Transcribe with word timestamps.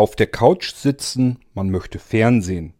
auf 0.00 0.16
der 0.16 0.28
Couch 0.28 0.72
sitzen, 0.72 1.40
man 1.52 1.68
möchte 1.68 1.98
Fernsehen. 1.98 2.72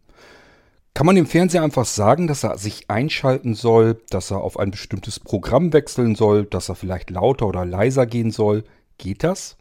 Kann 0.94 1.04
man 1.04 1.16
dem 1.16 1.26
Fernseher 1.26 1.62
einfach 1.62 1.84
sagen, 1.84 2.26
dass 2.26 2.44
er 2.44 2.56
sich 2.56 2.88
einschalten 2.88 3.54
soll, 3.54 4.00
dass 4.08 4.30
er 4.30 4.40
auf 4.40 4.58
ein 4.58 4.70
bestimmtes 4.70 5.20
Programm 5.20 5.74
wechseln 5.74 6.14
soll, 6.14 6.46
dass 6.46 6.70
er 6.70 6.76
vielleicht 6.76 7.10
lauter 7.10 7.46
oder 7.46 7.66
leiser 7.66 8.06
gehen 8.06 8.30
soll? 8.30 8.64
Geht 8.96 9.22
das? 9.22 9.58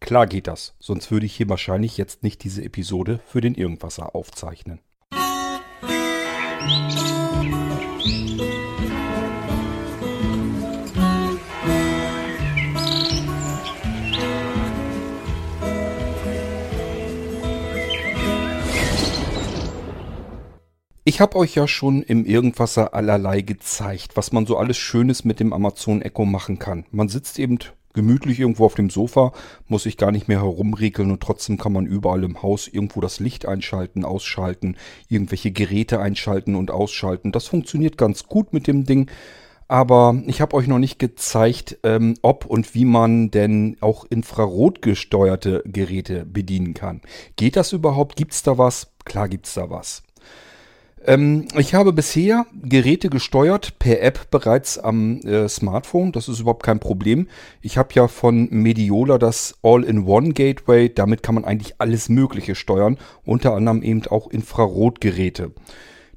Klar 0.00 0.26
geht 0.26 0.46
das, 0.46 0.74
sonst 0.80 1.10
würde 1.10 1.26
ich 1.26 1.36
hier 1.36 1.50
wahrscheinlich 1.50 1.98
jetzt 1.98 2.22
nicht 2.22 2.42
diese 2.44 2.64
Episode 2.64 3.20
für 3.26 3.42
den 3.42 3.54
Irgendwasser 3.54 4.14
aufzeichnen. 4.14 4.80
Ich 21.04 21.20
habe 21.20 21.36
euch 21.36 21.56
ja 21.56 21.66
schon 21.66 22.02
im 22.02 22.24
Irgendwasser 22.24 22.94
allerlei 22.94 23.40
gezeigt, 23.40 24.12
was 24.16 24.30
man 24.30 24.46
so 24.46 24.56
alles 24.56 24.76
Schönes 24.76 25.24
mit 25.24 25.40
dem 25.40 25.52
Amazon 25.52 26.00
Echo 26.00 26.24
machen 26.24 26.60
kann. 26.60 26.84
Man 26.92 27.08
sitzt 27.08 27.40
eben 27.40 27.58
gemütlich 27.92 28.38
irgendwo 28.38 28.66
auf 28.66 28.76
dem 28.76 28.88
Sofa, 28.88 29.32
muss 29.66 29.82
sich 29.82 29.96
gar 29.96 30.12
nicht 30.12 30.28
mehr 30.28 30.42
herumregeln 30.42 31.10
und 31.10 31.20
trotzdem 31.20 31.58
kann 31.58 31.72
man 31.72 31.86
überall 31.86 32.22
im 32.22 32.40
Haus 32.40 32.68
irgendwo 32.68 33.00
das 33.00 33.18
Licht 33.18 33.46
einschalten, 33.46 34.04
ausschalten, 34.04 34.76
irgendwelche 35.08 35.50
Geräte 35.50 35.98
einschalten 35.98 36.54
und 36.54 36.70
ausschalten. 36.70 37.32
Das 37.32 37.48
funktioniert 37.48 37.98
ganz 37.98 38.28
gut 38.28 38.52
mit 38.52 38.68
dem 38.68 38.84
Ding. 38.84 39.10
Aber 39.66 40.22
ich 40.28 40.40
habe 40.40 40.54
euch 40.54 40.68
noch 40.68 40.78
nicht 40.78 41.00
gezeigt, 41.00 41.78
ähm, 41.82 42.14
ob 42.22 42.46
und 42.46 42.76
wie 42.76 42.84
man 42.84 43.32
denn 43.32 43.76
auch 43.80 44.04
infrarot 44.04 44.82
gesteuerte 44.82 45.64
Geräte 45.66 46.24
bedienen 46.26 46.74
kann. 46.74 47.00
Geht 47.34 47.56
das 47.56 47.72
überhaupt? 47.72 48.14
Gibt's 48.14 48.44
da 48.44 48.56
was? 48.56 48.92
Klar 49.04 49.28
gibt's 49.28 49.54
da 49.54 49.68
was. 49.68 50.04
Ähm, 51.04 51.46
ich 51.56 51.74
habe 51.74 51.92
bisher 51.92 52.46
Geräte 52.62 53.10
gesteuert 53.10 53.78
per 53.78 54.00
App 54.02 54.30
bereits 54.30 54.78
am 54.78 55.20
äh, 55.20 55.48
Smartphone. 55.48 56.12
Das 56.12 56.28
ist 56.28 56.40
überhaupt 56.40 56.62
kein 56.62 56.80
Problem. 56.80 57.28
Ich 57.60 57.76
habe 57.76 57.88
ja 57.94 58.08
von 58.08 58.48
Mediola 58.50 59.18
das 59.18 59.58
All-in-One-Gateway. 59.62 60.90
Damit 60.94 61.22
kann 61.22 61.34
man 61.34 61.44
eigentlich 61.44 61.74
alles 61.78 62.08
Mögliche 62.08 62.54
steuern. 62.54 62.98
Unter 63.24 63.54
anderem 63.54 63.82
eben 63.82 64.06
auch 64.06 64.30
Infrarotgeräte. 64.30 65.52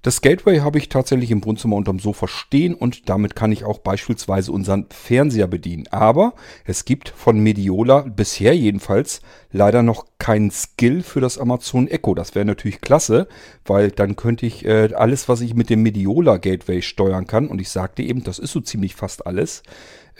Das 0.06 0.22
Gateway 0.22 0.59
habe 0.59 0.78
ich 0.78 0.88
tatsächlich 0.88 1.31
im 1.31 1.44
Wohnzimmer 1.44 1.78
unterm 1.78 1.98
Sofa 1.98 2.28
stehen 2.28 2.75
und 2.75 3.09
damit 3.09 3.36
kann 3.36 3.52
ich 3.52 3.64
auch 3.64 3.80
beispielsweise 3.80 4.52
unseren 4.52 4.86
Fernseher 4.92 5.47
bedienen. 5.47 5.88
Aber 5.89 6.36
es 6.64 6.86
gibt 6.86 7.09
von 7.09 7.39
Mediola 7.39 8.02
bisher 8.02 8.56
jedenfalls 8.56 9.22
leider 9.52 9.81
noch 9.81 10.06
keinen 10.20 10.52
Skill 10.52 11.02
für 11.02 11.22
das 11.22 11.39
Amazon 11.39 11.88
Echo. 11.88 12.14
Das 12.14 12.36
wäre 12.36 12.45
natürlich 12.45 12.81
klasse, 12.81 13.28
weil 13.66 13.89
dann 13.89 14.16
könnte 14.16 14.45
ich 14.45 14.64
äh, 14.64 14.94
alles, 14.94 15.28
was 15.28 15.42
ich 15.42 15.56
mit 15.56 15.72
dem 15.72 15.81
Mediola 15.81 16.38
Gateway 16.38 16.84
steuern 16.84 17.25
kann, 17.25 17.47
und 17.47 17.59
ich 17.59 17.69
sagte 17.69 18.03
eben, 18.03 18.23
das 18.23 18.38
ist 18.38 18.52
so 18.52 18.62
ziemlich 18.62 18.94
fast 18.94 19.25
alles, 19.25 19.64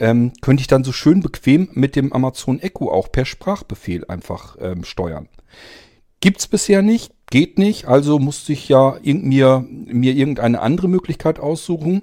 ähm, 0.00 0.32
könnte 0.40 0.62
ich 0.62 0.66
dann 0.66 0.82
so 0.82 0.90
schön 0.90 1.20
bequem 1.20 1.68
mit 1.74 1.94
dem 1.94 2.12
Amazon 2.12 2.58
Echo 2.58 2.90
auch 2.90 3.12
per 3.12 3.24
Sprachbefehl 3.24 4.04
einfach 4.06 4.56
ähm, 4.60 4.82
steuern. 4.82 5.28
Gibt's 6.20 6.48
bisher 6.48 6.82
nicht, 6.82 7.12
geht 7.30 7.58
nicht, 7.58 7.86
also 7.86 8.18
musste 8.18 8.52
ich 8.52 8.68
ja 8.68 8.98
mir, 9.02 9.64
mir 9.68 10.14
irgendeine 10.14 10.60
andere 10.60 10.88
Möglichkeit 10.88 11.40
aussuchen. 11.40 12.02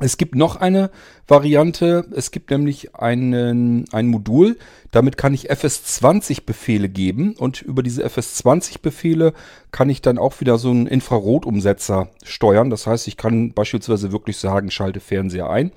Es 0.00 0.16
gibt 0.16 0.34
noch 0.34 0.56
eine 0.56 0.90
Variante, 1.28 2.04
es 2.16 2.32
gibt 2.32 2.50
nämlich 2.50 2.96
einen, 2.96 3.84
ein 3.92 4.08
Modul, 4.08 4.58
damit 4.90 5.16
kann 5.16 5.32
ich 5.34 5.52
FS20-Befehle 5.52 6.88
geben 6.88 7.36
und 7.36 7.62
über 7.62 7.84
diese 7.84 8.04
FS20-Befehle 8.04 9.34
kann 9.70 9.88
ich 9.88 10.02
dann 10.02 10.18
auch 10.18 10.40
wieder 10.40 10.58
so 10.58 10.70
einen 10.70 10.88
Infrarotumsetzer 10.88 12.08
steuern. 12.24 12.70
Das 12.70 12.88
heißt, 12.88 13.06
ich 13.06 13.16
kann 13.16 13.52
beispielsweise 13.52 14.10
wirklich 14.10 14.36
sagen, 14.38 14.72
schalte 14.72 14.98
Fernseher 14.98 15.48
ein 15.48 15.70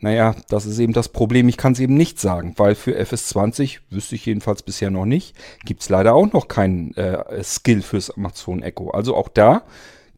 naja, 0.00 0.34
das 0.48 0.66
ist 0.66 0.78
eben 0.78 0.92
das 0.92 1.08
Problem. 1.08 1.48
Ich 1.48 1.56
kann 1.56 1.72
es 1.72 1.80
eben 1.80 1.94
nicht 1.94 2.20
sagen, 2.20 2.54
weil 2.56 2.74
für 2.74 2.98
FS20, 2.98 3.80
wüsste 3.90 4.14
ich 4.14 4.26
jedenfalls 4.26 4.62
bisher 4.62 4.90
noch 4.90 5.06
nicht, 5.06 5.36
gibt 5.64 5.82
es 5.82 5.88
leider 5.88 6.14
auch 6.14 6.32
noch 6.32 6.46
keinen 6.46 6.94
äh, 6.94 7.42
Skill 7.42 7.82
fürs 7.82 8.10
Amazon 8.10 8.62
Echo. 8.62 8.90
Also 8.90 9.16
auch 9.16 9.28
da 9.28 9.62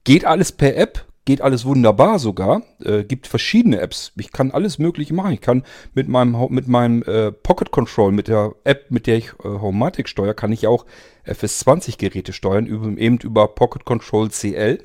geht 0.05 0.27
alles 0.27 0.53
per 0.53 0.77
App, 0.77 1.07
geht 1.25 1.41
alles 1.41 1.65
wunderbar 1.65 2.19
sogar. 2.19 2.63
Äh, 2.85 3.05
gibt 3.05 3.27
verschiedene 3.27 3.81
Apps. 3.81 4.13
Ich 4.17 4.33
kann 4.33 4.51
alles 4.51 4.79
Mögliche 4.79 5.15
machen. 5.15 5.33
Ich 5.33 5.41
kann 5.41 5.65
mit 5.95 6.09
meinem, 6.09 6.37
mit 6.51 6.69
meinem 6.69 7.03
äh, 7.05 7.33
Pocket 7.33 7.71
Control, 7.71 8.13
mit 8.13 8.29
der 8.29 8.55
App, 8.65 8.91
mit 8.91 9.07
der 9.07 9.17
ich 9.17 9.29
äh, 9.45 9.49
Homematic 9.49 10.09
steuere, 10.09 10.35
kann 10.35 10.53
ich 10.53 10.67
auch 10.67 10.85
FS20-Geräte 11.27 12.33
steuern, 12.33 12.67
eben 12.99 13.19
über 13.19 13.49
Pocket 13.49 13.85
Control 13.85 14.31
CL. 14.31 14.83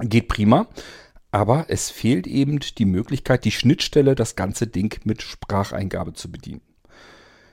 Geht 0.00 0.28
prima. 0.28 0.66
Aber 1.32 1.64
es 1.68 1.90
fehlt 1.90 2.26
eben 2.26 2.60
die 2.78 2.84
Möglichkeit, 2.84 3.44
die 3.44 3.50
Schnittstelle, 3.50 4.14
das 4.14 4.36
ganze 4.36 4.66
Ding 4.66 5.00
mit 5.04 5.22
Spracheingabe 5.22 6.12
zu 6.12 6.30
bedienen. 6.30 6.60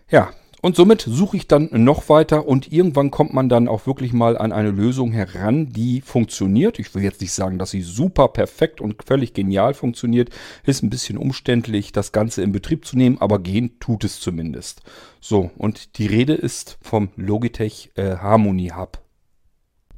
Ja, 0.09 0.31
und 0.61 0.75
somit 0.75 1.01
suche 1.01 1.37
ich 1.37 1.47
dann 1.47 1.69
noch 1.71 2.09
weiter 2.09 2.45
und 2.45 2.71
irgendwann 2.73 3.11
kommt 3.11 3.33
man 3.33 3.47
dann 3.47 3.69
auch 3.69 3.87
wirklich 3.87 4.11
mal 4.11 4.37
an 4.37 4.51
eine 4.51 4.71
Lösung 4.71 5.13
heran, 5.13 5.69
die 5.69 6.01
funktioniert. 6.01 6.79
Ich 6.79 6.93
will 6.93 7.01
jetzt 7.01 7.21
nicht 7.21 7.31
sagen, 7.31 7.57
dass 7.57 7.71
sie 7.71 7.81
super 7.81 8.27
perfekt 8.27 8.81
und 8.81 9.01
völlig 9.03 9.33
genial 9.33 9.73
funktioniert. 9.73 10.29
Ist 10.65 10.83
ein 10.83 10.89
bisschen 10.89 11.17
umständlich, 11.17 11.93
das 11.93 12.11
Ganze 12.11 12.41
in 12.41 12.51
Betrieb 12.51 12.85
zu 12.85 12.97
nehmen, 12.97 13.19
aber 13.21 13.39
gehen 13.39 13.79
tut 13.79 14.03
es 14.03 14.19
zumindest. 14.19 14.81
So, 15.21 15.51
und 15.57 15.97
die 15.97 16.07
Rede 16.07 16.33
ist 16.33 16.77
vom 16.81 17.09
Logitech 17.15 17.91
äh, 17.95 18.17
Harmony 18.17 18.73
Hub. 18.75 18.99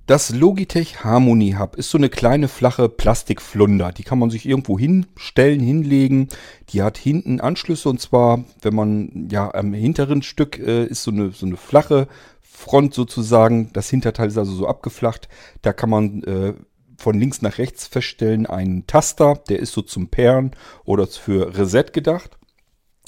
Das 0.07 0.31
Logitech 0.31 1.03
Harmony 1.03 1.56
Hub 1.57 1.75
ist 1.75 1.91
so 1.91 1.97
eine 1.97 2.09
kleine 2.09 2.47
flache 2.47 2.89
Plastikflunder. 2.89 3.91
Die 3.91 4.03
kann 4.03 4.19
man 4.19 4.29
sich 4.29 4.45
irgendwo 4.45 4.78
hinstellen, 4.78 5.59
hinlegen. 5.59 6.28
Die 6.69 6.81
hat 6.81 6.97
hinten 6.97 7.39
Anschlüsse 7.39 7.88
und 7.88 8.01
zwar, 8.01 8.44
wenn 8.61 8.73
man 8.73 9.29
ja 9.31 9.53
am 9.53 9.73
hinteren 9.73 10.22
Stück 10.22 10.59
äh, 10.59 10.85
ist 10.85 11.03
so 11.03 11.11
eine, 11.11 11.31
so 11.31 11.45
eine 11.45 11.56
flache 11.56 12.07
Front 12.41 12.94
sozusagen. 12.94 13.72
Das 13.73 13.90
Hinterteil 13.90 14.28
ist 14.28 14.38
also 14.38 14.53
so 14.53 14.67
abgeflacht. 14.67 15.29
Da 15.61 15.72
kann 15.72 15.90
man 15.90 16.23
äh, 16.23 16.53
von 16.97 17.17
links 17.17 17.41
nach 17.41 17.59
rechts 17.59 17.88
feststellen 17.88 18.47
einen 18.47 18.88
Taster. 18.88 19.40
Der 19.50 19.59
ist 19.59 19.72
so 19.72 19.81
zum 19.81 20.09
Pairen 20.09 20.51
oder 20.84 21.07
für 21.07 21.57
Reset 21.57 21.85
gedacht. 21.94 22.38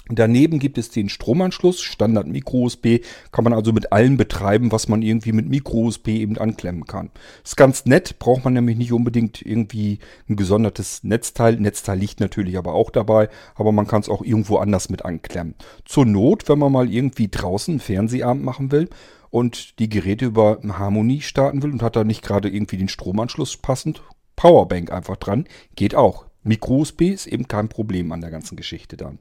Daneben 0.09 0.59
gibt 0.59 0.77
es 0.77 0.89
den 0.89 1.07
Stromanschluss, 1.07 1.81
Standard 1.81 2.27
Micro-USB, 2.27 2.99
kann 3.31 3.45
man 3.45 3.53
also 3.53 3.71
mit 3.71 3.93
allem 3.93 4.17
betreiben, 4.17 4.73
was 4.73 4.89
man 4.89 5.01
irgendwie 5.01 5.31
mit 5.31 5.47
Micro-USB 5.47 6.09
eben 6.09 6.37
anklemmen 6.37 6.85
kann. 6.85 7.09
Ist 7.41 7.55
ganz 7.55 7.85
nett, 7.85 8.19
braucht 8.19 8.43
man 8.43 8.51
nämlich 8.51 8.77
nicht 8.77 8.91
unbedingt 8.91 9.41
irgendwie 9.41 9.99
ein 10.27 10.35
gesondertes 10.35 11.05
Netzteil. 11.05 11.55
Netzteil 11.55 11.97
liegt 11.97 12.19
natürlich 12.19 12.57
aber 12.57 12.73
auch 12.73 12.89
dabei, 12.89 13.29
aber 13.55 13.71
man 13.71 13.87
kann 13.87 14.01
es 14.01 14.09
auch 14.09 14.21
irgendwo 14.23 14.57
anders 14.57 14.89
mit 14.89 15.05
anklemmen. 15.05 15.55
Zur 15.85 16.05
Not, 16.05 16.49
wenn 16.49 16.59
man 16.59 16.73
mal 16.73 16.91
irgendwie 16.91 17.29
draußen 17.29 17.73
einen 17.73 17.79
Fernsehabend 17.79 18.43
machen 18.43 18.73
will 18.73 18.89
und 19.29 19.79
die 19.79 19.87
Geräte 19.87 20.25
über 20.25 20.59
Harmonie 20.67 21.21
starten 21.21 21.63
will 21.63 21.71
und 21.71 21.81
hat 21.81 21.95
da 21.95 22.03
nicht 22.03 22.23
gerade 22.23 22.49
irgendwie 22.49 22.77
den 22.77 22.89
Stromanschluss 22.89 23.55
passend, 23.55 24.03
Powerbank 24.35 24.91
einfach 24.91 25.15
dran, 25.15 25.47
geht 25.77 25.95
auch. 25.95 26.25
Micro-USB 26.43 27.03
ist 27.03 27.27
eben 27.27 27.47
kein 27.47 27.69
Problem 27.69 28.11
an 28.11 28.19
der 28.19 28.31
ganzen 28.31 28.57
Geschichte 28.57 28.97
dann. 28.97 29.19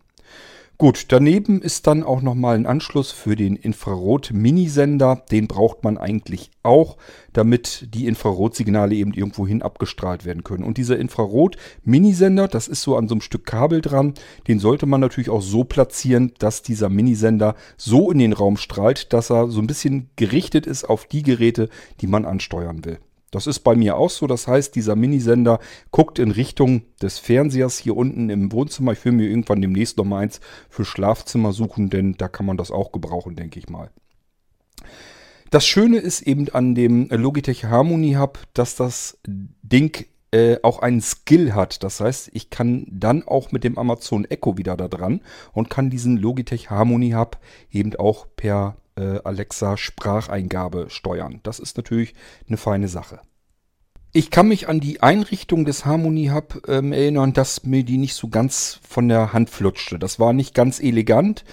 Gut, 0.82 1.12
daneben 1.12 1.62
ist 1.62 1.86
dann 1.86 2.02
auch 2.02 2.22
nochmal 2.22 2.56
ein 2.56 2.66
Anschluss 2.66 3.12
für 3.12 3.36
den 3.36 3.54
Infrarot-Minisender. 3.54 5.22
Den 5.30 5.46
braucht 5.46 5.84
man 5.84 5.96
eigentlich 5.96 6.50
auch, 6.64 6.96
damit 7.32 7.86
die 7.94 8.08
Infrarotsignale 8.08 8.92
eben 8.96 9.14
irgendwohin 9.14 9.62
abgestrahlt 9.62 10.24
werden 10.24 10.42
können. 10.42 10.64
Und 10.64 10.78
dieser 10.78 10.98
Infrarot-Minisender, 10.98 12.48
das 12.48 12.66
ist 12.66 12.82
so 12.82 12.96
an 12.96 13.06
so 13.06 13.14
einem 13.14 13.20
Stück 13.20 13.46
Kabel 13.46 13.80
dran, 13.80 14.14
den 14.48 14.58
sollte 14.58 14.86
man 14.86 15.00
natürlich 15.00 15.30
auch 15.30 15.40
so 15.40 15.62
platzieren, 15.62 16.32
dass 16.40 16.62
dieser 16.62 16.88
Minisender 16.88 17.54
so 17.76 18.10
in 18.10 18.18
den 18.18 18.32
Raum 18.32 18.56
strahlt, 18.56 19.12
dass 19.12 19.30
er 19.30 19.50
so 19.50 19.60
ein 19.60 19.68
bisschen 19.68 20.10
gerichtet 20.16 20.66
ist 20.66 20.82
auf 20.82 21.06
die 21.06 21.22
Geräte, 21.22 21.68
die 22.00 22.08
man 22.08 22.24
ansteuern 22.24 22.84
will. 22.84 22.98
Das 23.32 23.46
ist 23.46 23.60
bei 23.60 23.74
mir 23.74 23.96
auch 23.96 24.10
so. 24.10 24.28
Das 24.28 24.46
heißt, 24.46 24.76
dieser 24.76 24.94
Minisender 24.94 25.58
guckt 25.90 26.20
in 26.20 26.30
Richtung 26.30 26.82
des 27.00 27.18
Fernsehers 27.18 27.78
hier 27.78 27.96
unten 27.96 28.30
im 28.30 28.52
Wohnzimmer. 28.52 28.92
Ich 28.92 29.04
will 29.04 29.12
mir 29.12 29.28
irgendwann 29.28 29.62
demnächst 29.62 29.96
noch 29.96 30.04
mal 30.04 30.20
eins 30.20 30.40
für 30.68 30.84
Schlafzimmer 30.84 31.52
suchen, 31.52 31.90
denn 31.90 32.14
da 32.16 32.28
kann 32.28 32.46
man 32.46 32.58
das 32.58 32.70
auch 32.70 32.92
gebrauchen, 32.92 33.34
denke 33.34 33.58
ich 33.58 33.68
mal. 33.68 33.90
Das 35.50 35.66
Schöne 35.66 35.98
ist 35.98 36.22
eben 36.22 36.50
an 36.50 36.74
dem 36.74 37.08
Logitech 37.08 37.64
Harmony 37.64 38.12
Hub, 38.12 38.38
dass 38.54 38.76
das 38.76 39.18
Ding 39.26 40.06
äh, 40.30 40.58
auch 40.62 40.80
einen 40.80 41.00
Skill 41.00 41.54
hat. 41.54 41.82
Das 41.82 42.00
heißt, 42.00 42.30
ich 42.34 42.50
kann 42.50 42.86
dann 42.90 43.26
auch 43.26 43.50
mit 43.50 43.64
dem 43.64 43.78
Amazon 43.78 44.26
Echo 44.26 44.58
wieder 44.58 44.76
da 44.76 44.88
dran 44.88 45.20
und 45.52 45.70
kann 45.70 45.90
diesen 45.90 46.18
Logitech 46.18 46.70
Harmony 46.70 47.10
Hub 47.12 47.38
eben 47.70 47.94
auch 47.96 48.26
per 48.36 48.76
Alexa 49.00 49.76
Spracheingabe 49.76 50.86
steuern. 50.88 51.40
Das 51.42 51.58
ist 51.58 51.76
natürlich 51.76 52.14
eine 52.46 52.56
feine 52.56 52.88
Sache. 52.88 53.20
Ich 54.14 54.30
kann 54.30 54.48
mich 54.48 54.68
an 54.68 54.78
die 54.78 55.02
Einrichtung 55.02 55.64
des 55.64 55.86
Harmony 55.86 56.26
Hub 56.34 56.68
ähm, 56.68 56.92
erinnern, 56.92 57.32
dass 57.32 57.64
mir 57.64 57.82
die 57.82 57.96
nicht 57.96 58.14
so 58.14 58.28
ganz 58.28 58.78
von 58.86 59.08
der 59.08 59.32
Hand 59.32 59.48
flutschte. 59.48 59.98
Das 59.98 60.20
war 60.20 60.34
nicht 60.34 60.54
ganz 60.54 60.80
elegant. 60.80 61.44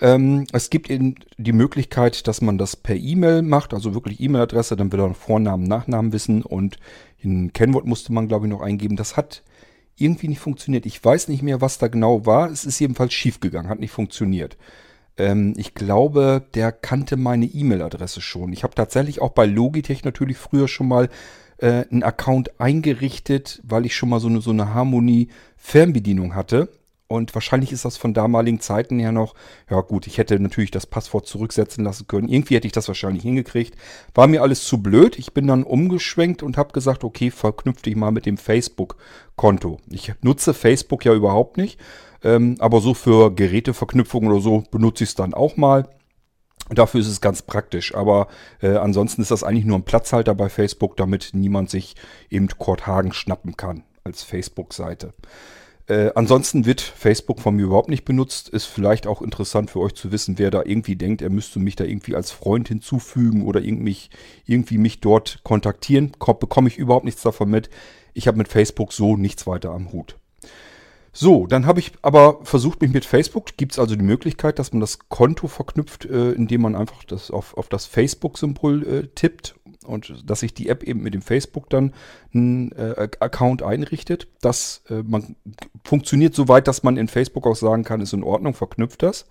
Ähm, 0.00 0.46
es 0.52 0.70
gibt 0.70 0.90
eben 0.90 1.16
die 1.36 1.52
Möglichkeit, 1.52 2.26
dass 2.26 2.40
man 2.40 2.56
das 2.56 2.76
per 2.76 2.96
E-Mail 2.96 3.42
macht, 3.42 3.74
also 3.74 3.94
wirklich 3.94 4.20
E-Mail-Adresse, 4.20 4.76
dann 4.76 4.92
will 4.92 5.00
er 5.00 5.14
Vornamen, 5.14 5.64
Nachnamen 5.64 6.12
wissen 6.12 6.42
und 6.42 6.78
ein 7.24 7.52
Kennwort 7.52 7.86
musste 7.86 8.12
man, 8.12 8.28
glaube 8.28 8.46
ich, 8.46 8.50
noch 8.50 8.60
eingeben. 8.60 8.96
Das 8.96 9.16
hat 9.16 9.42
irgendwie 9.96 10.28
nicht 10.28 10.40
funktioniert. 10.40 10.86
Ich 10.86 11.02
weiß 11.02 11.28
nicht 11.28 11.42
mehr, 11.42 11.60
was 11.60 11.78
da 11.78 11.88
genau 11.88 12.24
war. 12.24 12.50
Es 12.50 12.64
ist 12.64 12.78
jedenfalls 12.78 13.14
schiefgegangen, 13.14 13.70
hat 13.70 13.80
nicht 13.80 13.90
funktioniert. 13.90 14.56
Ähm, 15.18 15.54
ich 15.56 15.74
glaube, 15.74 16.44
der 16.54 16.72
kannte 16.72 17.16
meine 17.16 17.46
E-Mail-Adresse 17.46 18.20
schon. 18.20 18.52
Ich 18.52 18.62
habe 18.62 18.74
tatsächlich 18.74 19.20
auch 19.20 19.30
bei 19.30 19.46
Logitech 19.46 20.04
natürlich 20.04 20.36
früher 20.36 20.68
schon 20.68 20.88
mal 20.88 21.08
äh, 21.58 21.84
einen 21.90 22.02
Account 22.02 22.60
eingerichtet, 22.60 23.60
weil 23.64 23.86
ich 23.86 23.94
schon 23.94 24.08
mal 24.08 24.20
so 24.20 24.28
eine, 24.28 24.40
so 24.40 24.50
eine 24.50 24.74
Harmonie-Fernbedienung 24.74 26.34
hatte. 26.34 26.68
Und 27.08 27.34
wahrscheinlich 27.34 27.70
ist 27.70 27.84
das 27.84 27.96
von 27.96 28.14
damaligen 28.14 28.58
Zeiten 28.58 28.98
her 28.98 29.12
noch, 29.12 29.34
ja 29.70 29.80
gut, 29.80 30.08
ich 30.08 30.18
hätte 30.18 30.40
natürlich 30.40 30.72
das 30.72 30.86
Passwort 30.86 31.26
zurücksetzen 31.26 31.84
lassen 31.84 32.08
können. 32.08 32.28
Irgendwie 32.28 32.56
hätte 32.56 32.66
ich 32.66 32.72
das 32.72 32.88
wahrscheinlich 32.88 33.22
hingekriegt. 33.22 33.76
War 34.12 34.26
mir 34.26 34.42
alles 34.42 34.64
zu 34.64 34.82
blöd. 34.82 35.16
Ich 35.16 35.32
bin 35.32 35.46
dann 35.46 35.62
umgeschwenkt 35.62 36.42
und 36.42 36.56
habe 36.56 36.72
gesagt, 36.72 37.04
okay, 37.04 37.30
verknüpfe 37.30 37.82
dich 37.82 37.94
mal 37.94 38.10
mit 38.10 38.26
dem 38.26 38.36
Facebook-Konto. 38.36 39.78
Ich 39.88 40.14
nutze 40.22 40.52
Facebook 40.52 41.04
ja 41.04 41.14
überhaupt 41.14 41.58
nicht. 41.58 41.78
Ähm, 42.26 42.56
aber 42.58 42.80
so 42.80 42.92
für 42.92 43.32
Geräteverknüpfung 43.32 44.26
oder 44.26 44.40
so 44.40 44.64
benutze 44.72 45.04
ich 45.04 45.10
es 45.10 45.14
dann 45.14 45.32
auch 45.32 45.56
mal. 45.56 45.88
Dafür 46.70 47.00
ist 47.00 47.06
es 47.06 47.20
ganz 47.20 47.42
praktisch. 47.42 47.94
Aber 47.94 48.26
äh, 48.60 48.76
ansonsten 48.76 49.22
ist 49.22 49.30
das 49.30 49.44
eigentlich 49.44 49.64
nur 49.64 49.78
ein 49.78 49.84
Platzhalter 49.84 50.34
bei 50.34 50.48
Facebook, 50.48 50.96
damit 50.96 51.30
niemand 51.34 51.70
sich 51.70 51.94
eben 52.28 52.48
Kurt 52.48 52.84
Hagen 52.88 53.12
schnappen 53.12 53.56
kann 53.56 53.84
als 54.02 54.24
Facebook-Seite. 54.24 55.14
Äh, 55.86 56.10
ansonsten 56.16 56.66
wird 56.66 56.80
Facebook 56.80 57.38
von 57.38 57.54
mir 57.54 57.62
überhaupt 57.62 57.90
nicht 57.90 58.04
benutzt. 58.04 58.48
Ist 58.48 58.64
vielleicht 58.64 59.06
auch 59.06 59.22
interessant 59.22 59.70
für 59.70 59.78
euch 59.78 59.94
zu 59.94 60.10
wissen, 60.10 60.36
wer 60.36 60.50
da 60.50 60.64
irgendwie 60.64 60.96
denkt, 60.96 61.22
er 61.22 61.30
müsste 61.30 61.60
mich 61.60 61.76
da 61.76 61.84
irgendwie 61.84 62.16
als 62.16 62.32
Freund 62.32 62.66
hinzufügen 62.66 63.46
oder 63.46 63.60
irgendwie, 63.60 63.96
irgendwie 64.46 64.78
mich 64.78 65.00
dort 65.00 65.44
kontaktieren. 65.44 66.10
Komm, 66.18 66.40
bekomme 66.40 66.66
ich 66.66 66.76
überhaupt 66.76 67.04
nichts 67.04 67.22
davon 67.22 67.50
mit. 67.50 67.70
Ich 68.14 68.26
habe 68.26 68.38
mit 68.38 68.48
Facebook 68.48 68.92
so 68.92 69.16
nichts 69.16 69.46
weiter 69.46 69.70
am 69.70 69.92
Hut. 69.92 70.16
So, 71.18 71.46
dann 71.46 71.64
habe 71.64 71.80
ich 71.80 71.92
aber 72.02 72.40
versucht, 72.42 72.82
mich 72.82 72.92
mit 72.92 73.06
Facebook, 73.06 73.56
gibt 73.56 73.72
es 73.72 73.78
also 73.78 73.96
die 73.96 74.04
Möglichkeit, 74.04 74.58
dass 74.58 74.74
man 74.74 74.80
das 74.80 74.98
Konto 75.08 75.48
verknüpft, 75.48 76.04
äh, 76.04 76.32
indem 76.32 76.60
man 76.60 76.76
einfach 76.76 77.04
das 77.04 77.30
auf, 77.30 77.56
auf 77.56 77.70
das 77.70 77.86
Facebook-Symbol 77.86 78.86
äh, 78.86 79.06
tippt 79.14 79.54
und 79.86 80.28
dass 80.28 80.40
sich 80.40 80.52
die 80.52 80.68
App 80.68 80.82
eben 80.82 81.02
mit 81.02 81.14
dem 81.14 81.22
Facebook 81.22 81.70
dann 81.70 81.94
einen 82.34 82.70
äh, 82.72 83.08
Account 83.20 83.62
einrichtet. 83.62 84.28
Das 84.42 84.82
äh, 84.90 85.02
man 85.02 85.36
funktioniert 85.84 86.34
so 86.34 86.48
weit, 86.48 86.68
dass 86.68 86.82
man 86.82 86.98
in 86.98 87.08
Facebook 87.08 87.46
auch 87.46 87.56
sagen 87.56 87.82
kann, 87.82 88.02
ist 88.02 88.12
in 88.12 88.22
Ordnung, 88.22 88.52
verknüpft 88.52 89.02
das. 89.02 89.24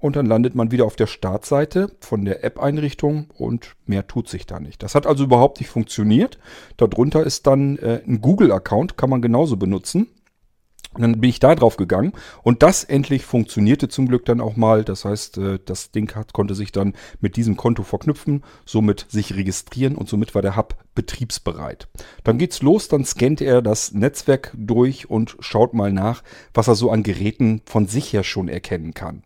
Und 0.00 0.16
dann 0.16 0.26
landet 0.26 0.54
man 0.54 0.70
wieder 0.70 0.84
auf 0.84 0.96
der 0.96 1.06
Startseite 1.06 1.92
von 2.00 2.26
der 2.26 2.44
App-Einrichtung 2.44 3.30
und 3.38 3.74
mehr 3.86 4.06
tut 4.06 4.28
sich 4.28 4.44
da 4.44 4.60
nicht. 4.60 4.82
Das 4.82 4.94
hat 4.94 5.06
also 5.06 5.24
überhaupt 5.24 5.60
nicht 5.60 5.70
funktioniert. 5.70 6.38
Darunter 6.76 7.24
ist 7.24 7.46
dann 7.46 7.78
äh, 7.78 8.02
ein 8.06 8.20
Google-Account, 8.20 8.98
kann 8.98 9.08
man 9.08 9.22
genauso 9.22 9.56
benutzen. 9.56 10.08
Und 10.94 11.02
dann 11.02 11.20
bin 11.20 11.30
ich 11.30 11.40
da 11.40 11.54
drauf 11.54 11.76
gegangen 11.76 12.12
und 12.42 12.62
das 12.62 12.84
endlich 12.84 13.24
funktionierte 13.24 13.88
zum 13.88 14.08
Glück 14.08 14.26
dann 14.26 14.40
auch 14.40 14.56
mal. 14.56 14.84
Das 14.84 15.04
heißt, 15.04 15.38
äh, 15.38 15.58
das 15.64 15.90
Ding 15.90 16.14
hat, 16.14 16.32
konnte 16.32 16.54
sich 16.54 16.70
dann 16.70 16.94
mit 17.20 17.36
diesem 17.36 17.56
Konto 17.56 17.82
verknüpfen, 17.82 18.42
somit 18.66 19.06
sich 19.08 19.34
registrieren 19.34 19.96
und 19.96 20.08
somit 20.08 20.34
war 20.34 20.42
der 20.42 20.56
Hub 20.56 20.76
betriebsbereit. 20.94 21.88
Dann 22.24 22.36
geht's 22.38 22.60
los, 22.60 22.88
dann 22.88 23.04
scannt 23.04 23.40
er 23.40 23.62
das 23.62 23.92
Netzwerk 23.92 24.52
durch 24.54 25.08
und 25.08 25.36
schaut 25.40 25.72
mal 25.72 25.92
nach, 25.92 26.22
was 26.52 26.68
er 26.68 26.74
so 26.74 26.90
an 26.90 27.02
Geräten 27.02 27.62
von 27.64 27.86
sich 27.86 28.12
her 28.12 28.24
schon 28.24 28.48
erkennen 28.48 28.92
kann. 28.92 29.22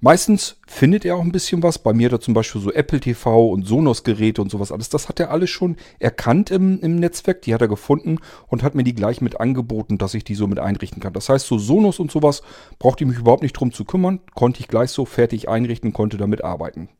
Meistens 0.00 0.60
findet 0.66 1.06
er 1.06 1.16
auch 1.16 1.22
ein 1.22 1.32
bisschen 1.32 1.62
was. 1.62 1.78
Bei 1.78 1.94
mir 1.94 2.10
da 2.10 2.20
zum 2.20 2.34
Beispiel 2.34 2.60
so 2.60 2.70
Apple 2.70 3.00
TV 3.00 3.48
und 3.48 3.66
Sonos-Geräte 3.66 4.42
und 4.42 4.50
sowas 4.50 4.70
alles. 4.70 4.90
Das 4.90 5.08
hat 5.08 5.20
er 5.20 5.30
alles 5.30 5.48
schon 5.48 5.76
erkannt 5.98 6.50
im, 6.50 6.78
im 6.80 6.96
Netzwerk. 6.96 7.42
Die 7.42 7.54
hat 7.54 7.62
er 7.62 7.68
gefunden 7.68 8.18
und 8.48 8.62
hat 8.62 8.74
mir 8.74 8.84
die 8.84 8.94
gleich 8.94 9.22
mit 9.22 9.40
angeboten, 9.40 9.96
dass 9.96 10.12
ich 10.12 10.24
die 10.24 10.34
so 10.34 10.46
mit 10.46 10.58
einrichten 10.58 11.00
kann. 11.00 11.14
Das 11.14 11.30
heißt, 11.30 11.46
so 11.46 11.58
Sonos 11.58 11.98
und 11.98 12.10
sowas 12.10 12.42
brauchte 12.78 13.04
ich 13.04 13.08
mich 13.08 13.18
überhaupt 13.18 13.42
nicht 13.42 13.54
drum 13.54 13.72
zu 13.72 13.86
kümmern. 13.86 14.20
Konnte 14.34 14.60
ich 14.60 14.68
gleich 14.68 14.90
so 14.90 15.06
fertig 15.06 15.48
einrichten, 15.48 15.94
konnte 15.94 16.18
damit 16.18 16.44
arbeiten. 16.44 16.90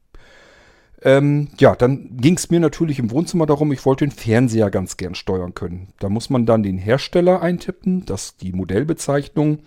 Ähm, 1.03 1.49
ja, 1.59 1.77
dann 1.77 2.17
ging 2.17 2.37
es 2.39 2.51
mir 2.51 2.61
natürlich 2.61 2.99
im 2.99 3.11
Wohnzimmer 3.11 3.45
darum, 3.45 3.71
ich 3.73 3.85
wollte 3.85 4.07
den 4.07 4.11
Fernseher 4.11 4.71
ganz 4.71 4.97
gern 4.97 5.15
steuern 5.15 5.55
können. 5.55 5.89
Da 5.99 6.09
muss 6.09 6.31
man 6.31 6.47
dann 6.47 6.63
den 6.63 6.79
Hersteller 6.79 7.43
eintippen, 7.43 8.07
das 8.07 8.39
die 8.39 8.53
Modellbezeichnung 8.53 9.59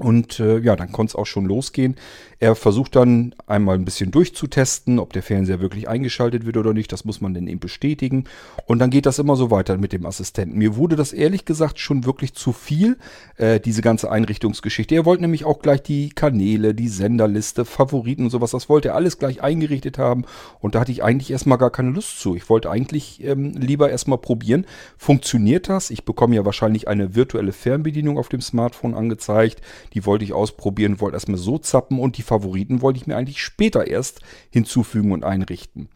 und 0.00 0.40
äh, 0.40 0.58
ja, 0.58 0.74
dann 0.74 0.90
konnte 0.90 1.12
es 1.12 1.16
auch 1.16 1.26
schon 1.26 1.44
losgehen. 1.44 1.96
Er 2.40 2.56
versucht 2.56 2.96
dann 2.96 3.34
einmal 3.46 3.76
ein 3.76 3.84
bisschen 3.84 4.10
durchzutesten, 4.10 4.98
ob 4.98 5.12
der 5.12 5.22
Fernseher 5.22 5.60
wirklich 5.60 5.88
eingeschaltet 5.88 6.44
wird 6.44 6.56
oder 6.56 6.74
nicht. 6.74 6.92
Das 6.92 7.04
muss 7.04 7.20
man 7.20 7.32
dann 7.32 7.46
eben 7.46 7.60
bestätigen. 7.60 8.24
Und 8.66 8.80
dann 8.80 8.90
geht 8.90 9.06
das 9.06 9.18
immer 9.18 9.36
so 9.36 9.50
weiter 9.50 9.78
mit 9.78 9.92
dem 9.92 10.04
Assistenten. 10.04 10.58
Mir 10.58 10.76
wurde 10.76 10.96
das 10.96 11.12
ehrlich 11.12 11.44
gesagt 11.44 11.78
schon 11.78 12.04
wirklich 12.04 12.34
zu 12.34 12.52
viel, 12.52 12.98
äh, 13.36 13.60
diese 13.60 13.82
ganze 13.82 14.10
Einrichtungsgeschichte. 14.10 14.94
Er 14.94 15.04
wollte 15.04 15.22
nämlich 15.22 15.44
auch 15.44 15.60
gleich 15.60 15.82
die 15.82 16.10
Kanäle, 16.10 16.74
die 16.74 16.88
Senderliste, 16.88 17.64
Favoriten 17.64 18.24
und 18.24 18.30
sowas. 18.30 18.50
Das 18.50 18.68
wollte 18.68 18.88
er 18.88 18.94
alles 18.96 19.18
gleich 19.18 19.42
eingerichtet 19.42 19.96
haben. 19.96 20.24
Und 20.60 20.74
da 20.74 20.80
hatte 20.80 20.92
ich 20.92 21.04
eigentlich 21.04 21.30
erstmal 21.30 21.58
gar 21.58 21.70
keine 21.70 21.90
Lust 21.90 22.18
zu. 22.20 22.34
Ich 22.34 22.50
wollte 22.50 22.68
eigentlich 22.68 23.22
ähm, 23.24 23.52
lieber 23.52 23.90
erstmal 23.90 24.18
probieren. 24.18 24.66
Funktioniert 24.98 25.68
das? 25.68 25.90
Ich 25.90 26.04
bekomme 26.04 26.34
ja 26.34 26.44
wahrscheinlich 26.44 26.88
eine 26.88 27.14
virtuelle 27.14 27.52
Fernbedienung 27.52 28.18
auf 28.18 28.28
dem 28.28 28.40
Smartphone 28.40 28.94
angezeigt 28.94 29.62
die 29.92 30.06
wollte 30.06 30.24
ich 30.24 30.32
ausprobieren, 30.32 31.00
wollte 31.00 31.16
erstmal 31.16 31.38
so 31.38 31.58
zappen 31.58 31.98
und 31.98 32.16
die 32.18 32.22
Favoriten 32.22 32.80
wollte 32.80 32.98
ich 32.98 33.06
mir 33.06 33.16
eigentlich 33.16 33.42
später 33.42 33.86
erst 33.86 34.20
hinzufügen 34.50 35.12
und 35.12 35.24
einrichten. 35.24 35.88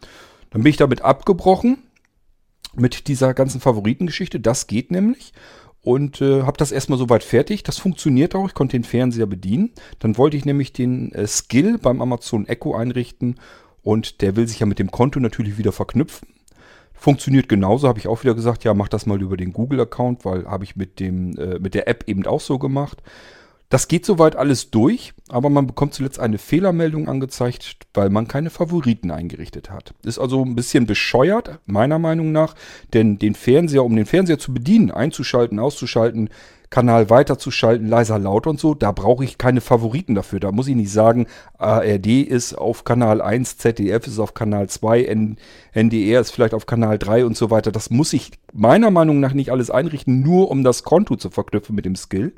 Dann 0.51 0.63
bin 0.63 0.69
ich 0.69 0.77
damit 0.77 1.01
abgebrochen 1.01 1.79
mit 2.75 3.07
dieser 3.07 3.33
ganzen 3.33 3.61
Favoritengeschichte. 3.61 4.39
Das 4.39 4.67
geht 4.67 4.91
nämlich. 4.91 5.33
Und 5.81 6.21
äh, 6.21 6.43
habe 6.43 6.57
das 6.57 6.71
erstmal 6.71 6.99
soweit 6.99 7.23
fertig. 7.23 7.63
Das 7.63 7.77
funktioniert 7.77 8.35
auch. 8.35 8.47
Ich 8.47 8.53
konnte 8.53 8.77
den 8.77 8.83
Fernseher 8.83 9.25
bedienen. 9.25 9.71
Dann 9.99 10.17
wollte 10.17 10.37
ich 10.37 10.45
nämlich 10.45 10.73
den 10.73 11.11
äh, 11.13 11.25
Skill 11.25 11.77
beim 11.77 12.01
Amazon 12.01 12.47
Echo 12.47 12.75
einrichten. 12.75 13.35
Und 13.81 14.21
der 14.21 14.35
will 14.35 14.47
sich 14.47 14.59
ja 14.59 14.65
mit 14.65 14.79
dem 14.79 14.91
Konto 14.91 15.19
natürlich 15.19 15.57
wieder 15.57 15.71
verknüpfen. 15.71 16.27
Funktioniert 16.93 17.47
genauso, 17.47 17.87
habe 17.87 17.97
ich 17.97 18.09
auch 18.09 18.23
wieder 18.23 18.35
gesagt, 18.35 18.65
ja, 18.65 18.73
mach 18.73 18.89
das 18.89 19.05
mal 19.05 19.21
über 19.21 19.37
den 19.37 19.53
Google-Account, 19.53 20.25
weil 20.25 20.45
habe 20.45 20.65
ich 20.65 20.75
mit, 20.75 20.99
dem, 20.99 21.37
äh, 21.37 21.57
mit 21.57 21.73
der 21.73 21.87
App 21.87 22.03
eben 22.07 22.25
auch 22.25 22.41
so 22.41 22.59
gemacht. 22.59 23.01
Das 23.69 23.87
geht 23.87 24.03
soweit 24.03 24.35
alles 24.35 24.71
durch, 24.71 25.13
aber 25.29 25.51
man 25.51 25.67
bekommt 25.67 25.93
zuletzt 25.93 26.19
eine 26.19 26.39
Fehlermeldung 26.39 27.07
angezeigt, 27.07 27.77
weil 27.93 28.09
man 28.09 28.27
keine 28.27 28.49
Favoriten 28.49 29.11
eingerichtet 29.11 29.69
hat. 29.69 29.93
Ist 30.03 30.17
also 30.17 30.43
ein 30.43 30.55
bisschen 30.55 30.87
bescheuert, 30.87 31.59
meiner 31.67 31.99
Meinung 31.99 32.31
nach, 32.31 32.55
denn 32.93 33.19
den 33.19 33.35
Fernseher, 33.35 33.85
um 33.85 33.95
den 33.95 34.07
Fernseher 34.07 34.39
zu 34.39 34.55
bedienen, 34.55 34.89
einzuschalten, 34.89 35.59
auszuschalten, 35.59 36.31
Kanal 36.71 37.11
weiterzuschalten, 37.11 37.87
leiser, 37.87 38.17
laut 38.17 38.47
und 38.47 38.59
so, 38.59 38.73
da 38.73 38.91
brauche 38.91 39.23
ich 39.23 39.37
keine 39.37 39.61
Favoriten 39.61 40.15
dafür. 40.15 40.39
Da 40.39 40.51
muss 40.51 40.67
ich 40.67 40.75
nicht 40.75 40.91
sagen, 40.91 41.27
ARD 41.57 42.07
ist 42.07 42.55
auf 42.55 42.83
Kanal 42.83 43.21
1, 43.21 43.57
ZDF 43.57 44.05
ist 44.07 44.19
auf 44.19 44.33
Kanal 44.33 44.67
2, 44.67 45.03
N 45.03 45.37
NDR 45.73 46.21
ist 46.21 46.31
vielleicht 46.31 46.53
auf 46.53 46.65
Kanal 46.65 46.97
3 46.99 47.25
und 47.25 47.37
so 47.37 47.49
weiter. 47.51 47.71
Das 47.71 47.89
muss 47.89 48.13
ich 48.13 48.31
meiner 48.51 48.91
Meinung 48.91 49.19
nach 49.19 49.33
nicht 49.33 49.51
alles 49.51 49.69
einrichten, 49.69 50.21
nur 50.21 50.49
um 50.49 50.63
das 50.63 50.83
Konto 50.83 51.15
zu 51.15 51.29
verknüpfen 51.29 51.75
mit 51.75 51.85
dem 51.85 51.95
Skill. 51.95 52.33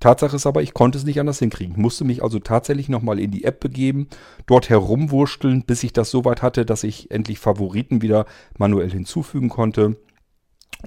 Tatsache 0.00 0.36
ist 0.36 0.46
aber, 0.46 0.62
ich 0.62 0.74
konnte 0.74 0.98
es 0.98 1.04
nicht 1.04 1.20
anders 1.20 1.38
hinkriegen. 1.38 1.74
Ich 1.74 1.80
musste 1.80 2.04
mich 2.04 2.22
also 2.22 2.38
tatsächlich 2.38 2.88
nochmal 2.88 3.18
in 3.18 3.30
die 3.30 3.44
App 3.44 3.60
begeben, 3.60 4.08
dort 4.46 4.68
herumwurschteln, 4.68 5.64
bis 5.64 5.82
ich 5.82 5.92
das 5.92 6.10
so 6.10 6.24
weit 6.24 6.42
hatte, 6.42 6.66
dass 6.66 6.84
ich 6.84 7.10
endlich 7.10 7.38
Favoriten 7.38 8.02
wieder 8.02 8.26
manuell 8.58 8.90
hinzufügen 8.90 9.48
konnte. 9.48 9.96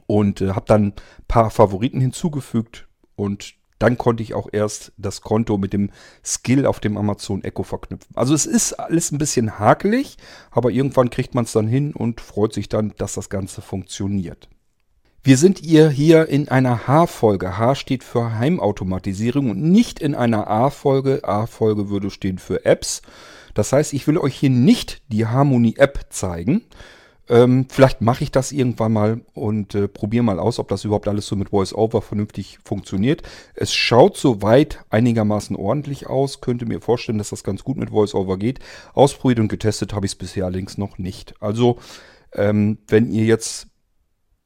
Und 0.06 0.42
äh, 0.42 0.50
habe 0.50 0.66
dann 0.68 0.88
ein 0.88 0.94
paar 1.28 1.50
Favoriten 1.50 2.00
hinzugefügt 2.00 2.88
und 3.16 3.56
dann 3.80 3.98
konnte 3.98 4.24
ich 4.24 4.34
auch 4.34 4.48
erst 4.52 4.92
das 4.98 5.22
Konto 5.22 5.58
mit 5.58 5.74
dem 5.74 5.92
Skill 6.24 6.66
auf 6.66 6.80
dem 6.80 6.98
Amazon 6.98 7.44
Echo 7.44 7.64
verknüpfen. 7.64 8.16
Also 8.16 8.34
es 8.34 8.46
ist 8.46 8.74
alles 8.74 9.12
ein 9.12 9.18
bisschen 9.18 9.60
hakelig, 9.60 10.18
aber 10.52 10.72
irgendwann 10.72 11.10
kriegt 11.10 11.36
man 11.36 11.46
es 11.46 11.52
dann 11.52 11.68
hin 11.68 11.94
und 11.94 12.22
freut 12.22 12.54
sich 12.54 12.70
dann, 12.70 12.94
dass 12.98 13.14
das 13.14 13.30
Ganze 13.30 13.62
funktioniert. 13.62 14.50
Wir 15.28 15.36
sind 15.36 15.62
ihr 15.62 15.90
hier 15.90 16.30
in 16.30 16.48
einer 16.48 16.88
H-Folge. 16.88 17.58
H 17.58 17.76
steht 17.76 18.06
für 18.06 18.40
Heimautomatisierung 18.40 19.50
und 19.50 19.62
nicht 19.62 20.00
in 20.00 20.16
einer 20.16 20.48
A-Folge. 20.48 21.20
A-Folge 21.26 21.90
würde 21.90 22.12
stehen 22.12 22.38
für 22.38 22.64
Apps. 22.64 23.02
Das 23.54 23.74
heißt, 23.74 23.92
ich 23.92 24.08
will 24.08 24.18
euch 24.18 24.38
hier 24.38 24.50
nicht 24.50 25.02
die 25.10 25.26
Harmony-App 25.26 26.06
zeigen. 26.12 26.62
Ähm, 27.28 27.66
vielleicht 27.70 28.00
mache 28.00 28.24
ich 28.24 28.32
das 28.32 28.54
irgendwann 28.54 28.94
mal 28.94 29.20
und 29.34 29.76
äh, 29.76 29.90
probiere 29.90 30.24
mal 30.24 30.40
aus, 30.40 30.60
ob 30.60 30.70
das 30.70 30.86
überhaupt 30.86 31.10
alles 31.10 31.28
so 31.28 31.36
mit 31.36 31.52
VoiceOver 31.52 32.02
vernünftig 32.02 32.60
funktioniert. 32.64 33.22
Es 33.54 33.74
schaut 33.74 34.16
soweit 34.16 34.80
einigermaßen 34.92 35.58
ordentlich 35.58 36.08
aus. 36.08 36.40
Könnte 36.40 36.66
mir 36.66 36.80
vorstellen, 36.80 37.18
dass 37.18 37.32
das 37.32 37.44
ganz 37.44 37.66
gut 37.66 37.76
mit 37.76 37.92
VoiceOver 37.92 38.38
geht. 38.38 38.62
Ausprobiert 38.94 39.42
und 39.42 39.50
getestet 39.50 39.92
habe 39.92 40.06
ich 40.06 40.14
es 40.14 40.18
bisher 40.18 40.46
allerdings 40.46 40.78
noch 40.78 40.98
nicht. 40.98 41.34
Also, 41.42 41.80
ähm, 42.32 42.78
wenn 42.88 43.12
ihr 43.12 43.26
jetzt 43.26 43.68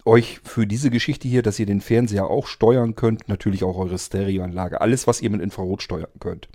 euch 0.06 0.40
für 0.44 0.66
diese 0.66 0.90
Geschichte 0.90 1.28
hier, 1.28 1.42
dass 1.42 1.60
ihr 1.60 1.66
den 1.66 1.82
Fernseher 1.82 2.30
auch 2.30 2.48
steuern 2.48 2.96
könnt, 2.96 3.28
natürlich 3.28 3.64
auch 3.64 3.78
eure 3.78 3.98
Stereoanlage, 3.98 4.82
alles, 4.82 5.08
was 5.08 5.22
ihr 5.22 5.30
mit 5.30 5.42
Infrarot 5.42 5.82
steuern 5.82 6.10
könnt. 6.20 6.50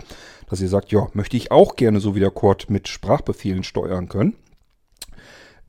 Dass 0.49 0.61
ihr 0.61 0.69
sagt, 0.69 0.91
ja, 0.91 1.07
möchte 1.13 1.37
ich 1.37 1.51
auch 1.51 1.75
gerne 1.75 1.99
so 1.99 2.15
wie 2.15 2.19
der 2.19 2.31
Cord 2.31 2.69
mit 2.69 2.87
Sprachbefehlen 2.87 3.63
steuern 3.63 4.09
können. 4.09 4.35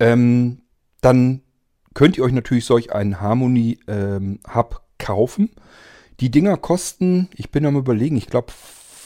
Ähm, 0.00 0.62
dann 1.00 1.42
könnt 1.94 2.16
ihr 2.16 2.24
euch 2.24 2.32
natürlich 2.32 2.64
solch 2.64 2.92
einen 2.92 3.20
Harmony 3.20 3.78
ähm, 3.88 4.40
Hub 4.54 4.82
kaufen. 4.98 5.50
Die 6.20 6.30
Dinger 6.30 6.56
kosten, 6.56 7.28
ich 7.34 7.50
bin 7.50 7.66
am 7.66 7.76
überlegen, 7.76 8.16
ich 8.16 8.26
glaube 8.26 8.52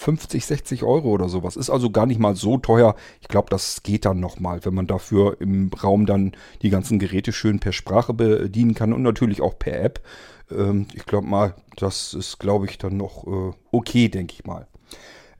50, 0.03 0.45
60 0.45 0.83
Euro 0.83 1.11
oder 1.11 1.29
sowas. 1.29 1.57
Ist 1.57 1.71
also 1.71 1.91
gar 1.91 2.07
nicht 2.07 2.19
mal 2.21 2.35
so 2.35 2.59
teuer. 2.59 2.97
Ich 3.21 3.29
glaube, 3.29 3.49
das 3.51 3.83
geht 3.83 4.05
dann 4.05 4.21
nochmal, 4.21 4.65
wenn 4.65 4.75
man 4.75 4.87
dafür 4.87 5.41
im 5.41 5.71
Raum 5.83 6.07
dann 6.07 6.33
die 6.63 6.71
ganzen 6.71 6.99
Geräte 6.99 7.33
schön 7.33 7.61
per 7.61 7.73
Sprache 7.73 8.13
bedienen 8.13 8.75
kann 8.75 8.93
und 8.93 9.03
natürlich 9.03 9.41
auch 9.41 9.59
per 9.59 9.81
App. 9.81 10.03
Ähm, 10.51 10.87
ich 10.93 11.07
glaube 11.07 11.27
mal, 11.27 11.55
das 11.77 12.15
ist, 12.15 12.39
glaube 12.39 12.67
ich, 12.67 12.79
dann 12.79 12.97
noch 12.97 13.27
äh, 13.27 13.53
okay, 13.71 14.09
denke 14.09 14.35
ich 14.35 14.45
mal. 14.45 14.67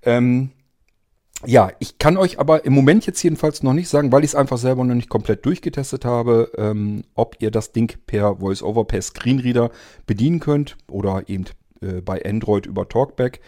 Ähm, 0.03 0.51
ja, 1.45 1.73
ich 1.81 1.99
kann 1.99 2.17
euch 2.17 2.39
aber 2.39 2.65
im 2.65 2.73
Moment 2.73 3.05
jetzt 3.05 3.23
jedenfalls 3.23 3.65
noch 3.65 3.73
nicht 3.73 3.89
sagen, 3.89 4.13
weil 4.13 4.23
ich 4.23 4.31
es 4.31 4.35
einfach 4.37 4.59
selber 4.59 4.85
noch 4.85 4.95
nicht 4.95 5.09
komplett 5.09 5.45
durchgetestet 5.45 6.05
habe, 6.05 6.53
ähm, 6.57 7.03
ob 7.15 7.37
ihr 7.41 7.51
das 7.51 7.73
Ding 7.73 7.93
per 8.07 8.41
VoiceOver, 8.41 8.85
per 8.85 9.03
Screenreader 9.03 9.71
bedienen 10.07 10.39
könnt 10.39 10.77
oder 10.87 11.25
eben 11.27 11.47
äh, 11.81 12.01
bei 12.01 12.25
Android 12.25 12.67
über 12.67 12.89
Talkback. 12.89 13.41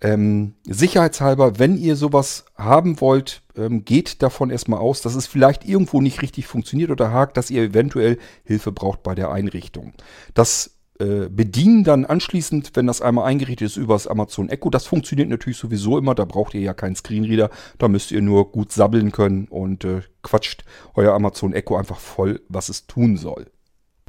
Ähm, 0.00 0.54
sicherheitshalber, 0.64 1.58
wenn 1.58 1.78
ihr 1.78 1.96
sowas 1.96 2.44
haben 2.56 3.00
wollt, 3.00 3.42
ähm, 3.56 3.84
geht 3.84 4.22
davon 4.22 4.50
erstmal 4.50 4.80
aus, 4.80 5.00
dass 5.00 5.14
es 5.14 5.26
vielleicht 5.26 5.64
irgendwo 5.64 6.02
nicht 6.02 6.20
richtig 6.20 6.46
funktioniert 6.46 6.90
oder 6.90 7.12
hakt, 7.12 7.36
dass 7.36 7.50
ihr 7.50 7.62
eventuell 7.62 8.18
Hilfe 8.44 8.72
braucht 8.72 9.02
bei 9.02 9.14
der 9.14 9.30
Einrichtung. 9.30 9.94
Das 10.34 10.76
äh, 10.98 11.28
Bedienen 11.28 11.84
dann 11.84 12.06
anschließend, 12.06 12.72
wenn 12.74 12.86
das 12.86 13.02
einmal 13.02 13.26
eingerichtet 13.26 13.66
ist, 13.66 13.76
über 13.76 13.94
das 13.94 14.06
Amazon 14.06 14.48
Echo, 14.48 14.70
das 14.70 14.86
funktioniert 14.86 15.28
natürlich 15.28 15.58
sowieso 15.58 15.98
immer, 15.98 16.14
da 16.14 16.24
braucht 16.24 16.54
ihr 16.54 16.62
ja 16.62 16.72
keinen 16.72 16.96
Screenreader, 16.96 17.50
da 17.78 17.88
müsst 17.88 18.12
ihr 18.12 18.22
nur 18.22 18.50
gut 18.50 18.72
sabbeln 18.72 19.12
können 19.12 19.46
und 19.48 19.84
äh, 19.84 20.00
quatscht 20.22 20.64
euer 20.94 21.12
Amazon 21.12 21.52
Echo 21.52 21.76
einfach 21.76 21.98
voll, 21.98 22.40
was 22.48 22.68
es 22.70 22.86
tun 22.86 23.16
soll. 23.16 23.46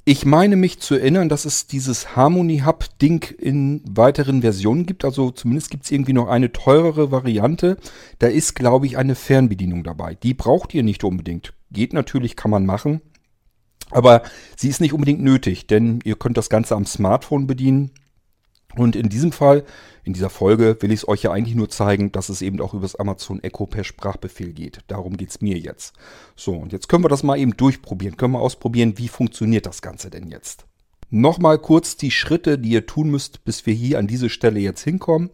Ich 0.10 0.26
meine 0.26 0.56
mich 0.56 0.80
zu 0.80 0.96
erinnern, 0.96 1.28
dass 1.28 1.44
es 1.44 1.68
dieses 1.68 2.16
Harmony 2.16 2.60
Hub 2.66 2.86
Ding 2.98 3.30
in 3.40 3.82
weiteren 3.86 4.40
Versionen 4.40 4.86
gibt. 4.86 5.04
Also 5.04 5.32
zumindest 5.32 5.70
gibt 5.70 5.84
es 5.84 5.92
irgendwie 5.92 6.14
noch 6.14 6.30
eine 6.30 6.54
teurere 6.54 7.12
Variante. 7.12 7.76
Da 8.20 8.28
ist, 8.28 8.56
glaube 8.56 8.86
ich, 8.86 8.98
eine 8.98 9.16
Fernbedienung 9.16 9.84
dabei. 9.84 10.16
Die 10.16 10.34
braucht 10.34 10.74
ihr 10.74 10.84
nicht 10.84 11.04
unbedingt. 11.04 11.54
Geht 11.72 11.92
natürlich, 11.92 12.38
kann 12.38 12.52
man 12.52 12.66
machen. 12.66 13.02
Aber 13.92 14.24
sie 14.56 14.70
ist 14.70 14.80
nicht 14.80 14.94
unbedingt 14.94 15.22
nötig, 15.22 15.68
denn 15.68 16.00
ihr 16.06 16.16
könnt 16.16 16.38
das 16.38 16.50
Ganze 16.50 16.78
am 16.78 16.86
Smartphone 16.86 17.46
bedienen. 17.46 17.92
Und 18.76 18.96
in 18.96 19.10
diesem 19.10 19.32
Fall, 19.32 19.64
in 20.04 20.14
dieser 20.14 20.30
Folge, 20.30 20.78
will 20.82 20.92
ich 20.92 21.00
es 21.00 21.08
euch 21.08 21.24
ja 21.24 21.32
eigentlich 21.32 21.56
nur 21.56 21.70
zeigen, 21.70 22.12
dass 22.12 22.30
es 22.30 22.42
eben 22.42 22.62
auch 22.62 22.74
über 22.74 22.84
das 22.84 22.96
Amazon 22.96 23.42
Echo 23.44 23.66
per 23.66 23.84
Sprachbefehl 23.84 24.54
geht. 24.54 24.80
Darum 24.88 25.18
geht 25.18 25.30
es 25.30 25.42
mir 25.42 25.58
jetzt. 25.58 25.96
So, 26.36 26.54
und 26.54 26.72
jetzt 26.72 26.88
können 26.88 27.04
wir 27.04 27.10
das 27.10 27.24
mal 27.24 27.40
eben 27.40 27.58
durchprobieren. 27.58 28.18
Können 28.18 28.34
wir 28.34 28.42
ausprobieren, 28.42 28.98
wie 28.98 29.08
funktioniert 29.08 29.66
das 29.66 29.82
Ganze 29.82 30.10
denn 30.10 30.28
jetzt. 30.28 30.66
Nochmal 31.10 31.58
kurz 31.58 31.96
die 31.96 32.12
Schritte, 32.12 32.60
die 32.60 32.70
ihr 32.70 32.86
tun 32.86 33.10
müsst, 33.10 33.46
bis 33.46 33.66
wir 33.66 33.74
hier 33.74 33.98
an 33.98 34.08
diese 34.08 34.30
Stelle 34.30 34.60
jetzt 34.60 34.84
hinkommen. 34.84 35.30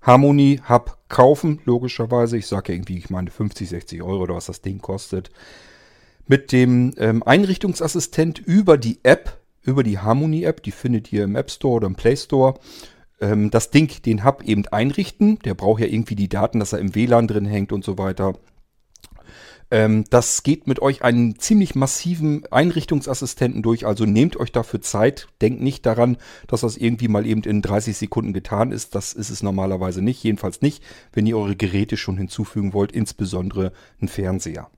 Harmony 0.00 0.60
Hub 0.68 0.96
kaufen, 1.08 1.60
logischerweise. 1.64 2.36
Ich 2.36 2.46
sage 2.46 2.72
ja 2.72 2.76
irgendwie, 2.76 2.98
ich 2.98 3.10
meine 3.10 3.30
50, 3.30 3.68
60 3.68 4.02
Euro 4.02 4.22
oder 4.22 4.36
was 4.36 4.46
das 4.46 4.62
Ding 4.62 4.78
kostet. 4.78 5.30
Mit 6.26 6.52
dem 6.52 6.94
ähm, 6.98 7.22
Einrichtungsassistent 7.22 8.38
über 8.38 8.78
die 8.78 9.00
App 9.02 9.40
über 9.62 9.82
die 9.82 9.98
Harmony 9.98 10.44
App, 10.44 10.62
die 10.62 10.70
findet 10.70 11.12
ihr 11.12 11.24
im 11.24 11.36
App 11.36 11.50
Store 11.50 11.74
oder 11.74 11.86
im 11.86 11.94
Play 11.94 12.16
Store. 12.16 12.54
Ähm, 13.20 13.50
das 13.50 13.70
Ding, 13.70 14.02
den 14.02 14.24
Hub 14.24 14.42
eben 14.44 14.66
einrichten. 14.68 15.38
Der 15.40 15.54
braucht 15.54 15.80
ja 15.80 15.86
irgendwie 15.86 16.16
die 16.16 16.28
Daten, 16.28 16.60
dass 16.60 16.72
er 16.72 16.78
im 16.78 16.94
WLAN 16.94 17.28
drin 17.28 17.46
hängt 17.46 17.72
und 17.72 17.84
so 17.84 17.98
weiter. 17.98 18.34
Ähm, 19.70 20.04
das 20.08 20.42
geht 20.42 20.66
mit 20.66 20.80
euch 20.80 21.02
einen 21.02 21.38
ziemlich 21.38 21.74
massiven 21.74 22.46
Einrichtungsassistenten 22.50 23.62
durch, 23.62 23.86
also 23.86 24.06
nehmt 24.06 24.36
euch 24.38 24.50
dafür 24.50 24.80
Zeit. 24.80 25.28
Denkt 25.42 25.60
nicht 25.60 25.84
daran, 25.84 26.16
dass 26.46 26.62
das 26.62 26.76
irgendwie 26.76 27.08
mal 27.08 27.26
eben 27.26 27.42
in 27.42 27.60
30 27.60 27.96
Sekunden 27.96 28.32
getan 28.32 28.72
ist. 28.72 28.94
Das 28.94 29.12
ist 29.12 29.30
es 29.30 29.42
normalerweise 29.42 30.00
nicht, 30.00 30.22
jedenfalls 30.22 30.62
nicht, 30.62 30.82
wenn 31.12 31.26
ihr 31.26 31.36
eure 31.36 31.56
Geräte 31.56 31.96
schon 31.96 32.16
hinzufügen 32.16 32.72
wollt, 32.72 32.92
insbesondere 32.92 33.72
einen 34.00 34.08
Fernseher. 34.08 34.70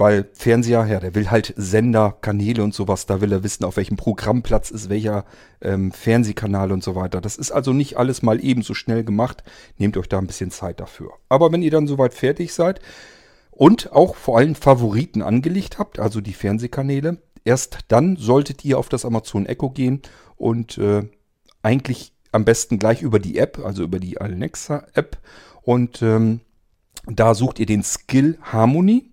Weil 0.00 0.30
Fernseher, 0.32 0.86
ja, 0.86 0.98
der 0.98 1.14
will 1.14 1.30
halt 1.30 1.52
Sender, 1.58 2.16
Kanäle 2.22 2.64
und 2.64 2.72
sowas, 2.72 3.04
da 3.04 3.20
will 3.20 3.32
er 3.32 3.42
wissen, 3.42 3.64
auf 3.64 3.76
welchem 3.76 3.98
Programmplatz 3.98 4.70
ist 4.70 4.88
welcher 4.88 5.26
ähm, 5.60 5.92
Fernsehkanal 5.92 6.72
und 6.72 6.82
so 6.82 6.94
weiter. 6.94 7.20
Das 7.20 7.36
ist 7.36 7.50
also 7.50 7.74
nicht 7.74 7.98
alles 7.98 8.22
mal 8.22 8.42
eben 8.42 8.62
so 8.62 8.72
schnell 8.72 9.04
gemacht. 9.04 9.44
Nehmt 9.76 9.98
euch 9.98 10.08
da 10.08 10.16
ein 10.16 10.26
bisschen 10.26 10.50
Zeit 10.50 10.80
dafür. 10.80 11.10
Aber 11.28 11.52
wenn 11.52 11.60
ihr 11.60 11.70
dann 11.70 11.86
soweit 11.86 12.14
fertig 12.14 12.54
seid 12.54 12.80
und 13.50 13.92
auch 13.92 14.14
vor 14.16 14.38
allem 14.38 14.54
Favoriten 14.54 15.20
angelegt 15.20 15.78
habt, 15.78 15.98
also 15.98 16.22
die 16.22 16.32
Fernsehkanäle, 16.32 17.18
erst 17.44 17.80
dann 17.88 18.16
solltet 18.16 18.64
ihr 18.64 18.78
auf 18.78 18.88
das 18.88 19.04
Amazon 19.04 19.44
Echo 19.44 19.68
gehen 19.68 20.00
und 20.36 20.78
äh, 20.78 21.02
eigentlich 21.62 22.14
am 22.32 22.46
besten 22.46 22.78
gleich 22.78 23.02
über 23.02 23.18
die 23.18 23.36
App, 23.36 23.60
also 23.62 23.82
über 23.82 23.98
die 23.98 24.18
Alexa 24.18 24.86
App 24.94 25.18
und 25.60 26.00
ähm, 26.00 26.40
da 27.04 27.34
sucht 27.34 27.58
ihr 27.58 27.66
den 27.66 27.82
Skill 27.82 28.38
Harmony 28.40 29.10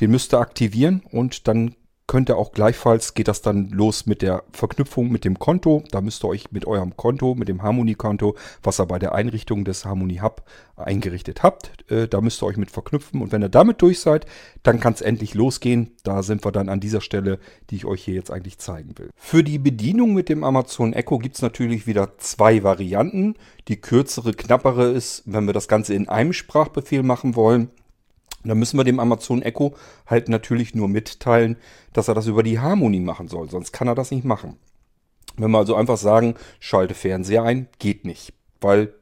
den 0.00 0.10
müsst 0.10 0.34
ihr 0.34 0.40
aktivieren 0.40 1.02
und 1.10 1.48
dann 1.48 1.74
könnt 2.06 2.30
ihr 2.30 2.36
auch 2.36 2.52
gleichfalls, 2.52 3.14
geht 3.14 3.28
das 3.28 3.42
dann 3.42 3.68
los 3.70 4.06
mit 4.06 4.22
der 4.22 4.44
Verknüpfung 4.52 5.10
mit 5.10 5.24
dem 5.24 5.38
Konto. 5.38 5.82
Da 5.90 6.00
müsst 6.00 6.24
ihr 6.24 6.28
euch 6.28 6.52
mit 6.52 6.66
eurem 6.66 6.96
Konto, 6.96 7.34
mit 7.34 7.48
dem 7.48 7.62
Harmony-Konto, 7.62 8.36
was 8.62 8.80
ihr 8.80 8.86
bei 8.86 8.98
der 8.98 9.14
Einrichtung 9.14 9.64
des 9.64 9.84
Harmony 9.84 10.18
Hub 10.18 10.44
eingerichtet 10.76 11.42
habt, 11.42 11.90
äh, 11.90 12.06
da 12.06 12.20
müsst 12.20 12.42
ihr 12.42 12.46
euch 12.46 12.58
mit 12.58 12.70
verknüpfen. 12.70 13.22
Und 13.22 13.32
wenn 13.32 13.42
ihr 13.42 13.48
damit 13.48 13.82
durch 13.82 14.00
seid, 14.00 14.26
dann 14.62 14.78
kann 14.78 14.92
es 14.92 15.00
endlich 15.00 15.34
losgehen. 15.34 15.96
Da 16.04 16.22
sind 16.22 16.44
wir 16.44 16.52
dann 16.52 16.68
an 16.68 16.80
dieser 16.80 17.00
Stelle, 17.00 17.38
die 17.70 17.76
ich 17.76 17.86
euch 17.86 18.04
hier 18.04 18.14
jetzt 18.14 18.30
eigentlich 18.30 18.58
zeigen 18.58 18.96
will. 18.98 19.10
Für 19.16 19.42
die 19.42 19.58
Bedienung 19.58 20.14
mit 20.14 20.28
dem 20.28 20.44
Amazon 20.44 20.92
Echo 20.92 21.18
gibt 21.18 21.36
es 21.36 21.42
natürlich 21.42 21.86
wieder 21.86 22.18
zwei 22.18 22.62
Varianten. 22.62 23.34
Die 23.68 23.80
kürzere, 23.80 24.32
knappere 24.32 24.90
ist, 24.90 25.22
wenn 25.26 25.46
wir 25.46 25.54
das 25.54 25.66
Ganze 25.66 25.94
in 25.94 26.08
einem 26.08 26.32
Sprachbefehl 26.32 27.02
machen 27.02 27.34
wollen 27.34 27.70
dann 28.48 28.58
müssen 28.58 28.78
wir 28.78 28.84
dem 28.84 29.00
Amazon 29.00 29.42
Echo 29.42 29.74
halt 30.06 30.28
natürlich 30.28 30.74
nur 30.74 30.88
mitteilen, 30.88 31.56
dass 31.92 32.08
er 32.08 32.14
das 32.14 32.26
über 32.26 32.42
die 32.42 32.60
Harmonie 32.60 33.00
machen 33.00 33.28
soll. 33.28 33.50
Sonst 33.50 33.72
kann 33.72 33.88
er 33.88 33.94
das 33.94 34.10
nicht 34.10 34.24
machen. 34.24 34.56
Wenn 35.36 35.50
wir 35.50 35.58
also 35.58 35.74
einfach 35.74 35.98
sagen, 35.98 36.34
schalte 36.60 36.94
Fernseher 36.94 37.42
ein, 37.42 37.68
geht 37.78 38.04
nicht. 38.04 38.32
Weil 38.60 38.94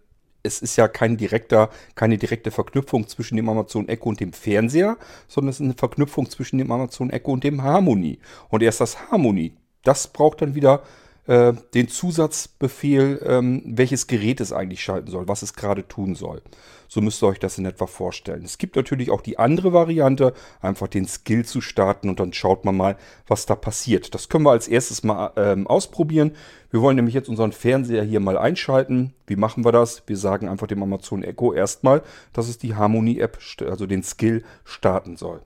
es 0.42 0.60
ist 0.60 0.76
ja 0.76 0.88
kein 0.88 1.16
direkter, 1.16 1.70
keine 1.94 2.18
direkte 2.18 2.50
Verknüpfung 2.50 3.08
zwischen 3.08 3.36
dem 3.36 3.48
Amazon 3.48 3.88
Echo 3.88 4.10
und 4.10 4.20
dem 4.20 4.32
Fernseher, 4.32 4.98
sondern 5.26 5.50
es 5.50 5.56
ist 5.56 5.64
eine 5.64 5.74
Verknüpfung 5.74 6.28
zwischen 6.28 6.58
dem 6.58 6.70
Amazon 6.70 7.10
Echo 7.10 7.32
und 7.32 7.44
dem 7.44 7.62
Harmony. 7.62 8.18
Und 8.50 8.62
erst 8.62 8.80
das 8.80 9.10
Harmony, 9.10 9.54
das 9.82 10.08
braucht 10.08 10.42
dann 10.42 10.54
wieder 10.54 10.82
äh, 11.26 11.52
den 11.74 11.88
Zusatzbefehl, 11.88 13.20
ähm, 13.24 13.62
welches 13.64 14.06
Gerät 14.06 14.40
es 14.40 14.52
eigentlich 14.52 14.82
schalten 14.82 15.10
soll, 15.10 15.28
was 15.28 15.42
es 15.42 15.54
gerade 15.54 15.86
tun 15.88 16.14
soll. 16.14 16.42
So 16.88 17.00
müsst 17.00 17.22
ihr 17.22 17.26
euch 17.26 17.38
das 17.38 17.58
in 17.58 17.64
etwa 17.64 17.86
vorstellen. 17.86 18.44
Es 18.44 18.58
gibt 18.58 18.76
natürlich 18.76 19.10
auch 19.10 19.20
die 19.20 19.38
andere 19.38 19.72
Variante, 19.72 20.34
einfach 20.60 20.86
den 20.86 21.06
Skill 21.06 21.44
zu 21.44 21.60
starten 21.60 22.08
und 22.08 22.20
dann 22.20 22.32
schaut 22.32 22.64
man 22.64 22.76
mal, 22.76 22.96
was 23.26 23.46
da 23.46 23.56
passiert. 23.56 24.14
Das 24.14 24.28
können 24.28 24.44
wir 24.44 24.52
als 24.52 24.68
erstes 24.68 25.02
mal 25.02 25.32
ähm, 25.36 25.66
ausprobieren. 25.66 26.32
Wir 26.70 26.82
wollen 26.82 26.96
nämlich 26.96 27.14
jetzt 27.14 27.28
unseren 27.28 27.52
Fernseher 27.52 28.04
hier 28.04 28.20
mal 28.20 28.38
einschalten. 28.38 29.14
Wie 29.26 29.36
machen 29.36 29.64
wir 29.64 29.72
das? 29.72 30.02
Wir 30.06 30.16
sagen 30.16 30.48
einfach 30.48 30.66
dem 30.66 30.82
Amazon 30.82 31.22
Echo 31.22 31.52
erstmal, 31.52 32.02
dass 32.32 32.48
es 32.48 32.58
die 32.58 32.74
Harmony 32.74 33.18
App, 33.18 33.38
also 33.60 33.86
den 33.86 34.02
Skill, 34.02 34.44
starten 34.64 35.16
soll. 35.16 35.40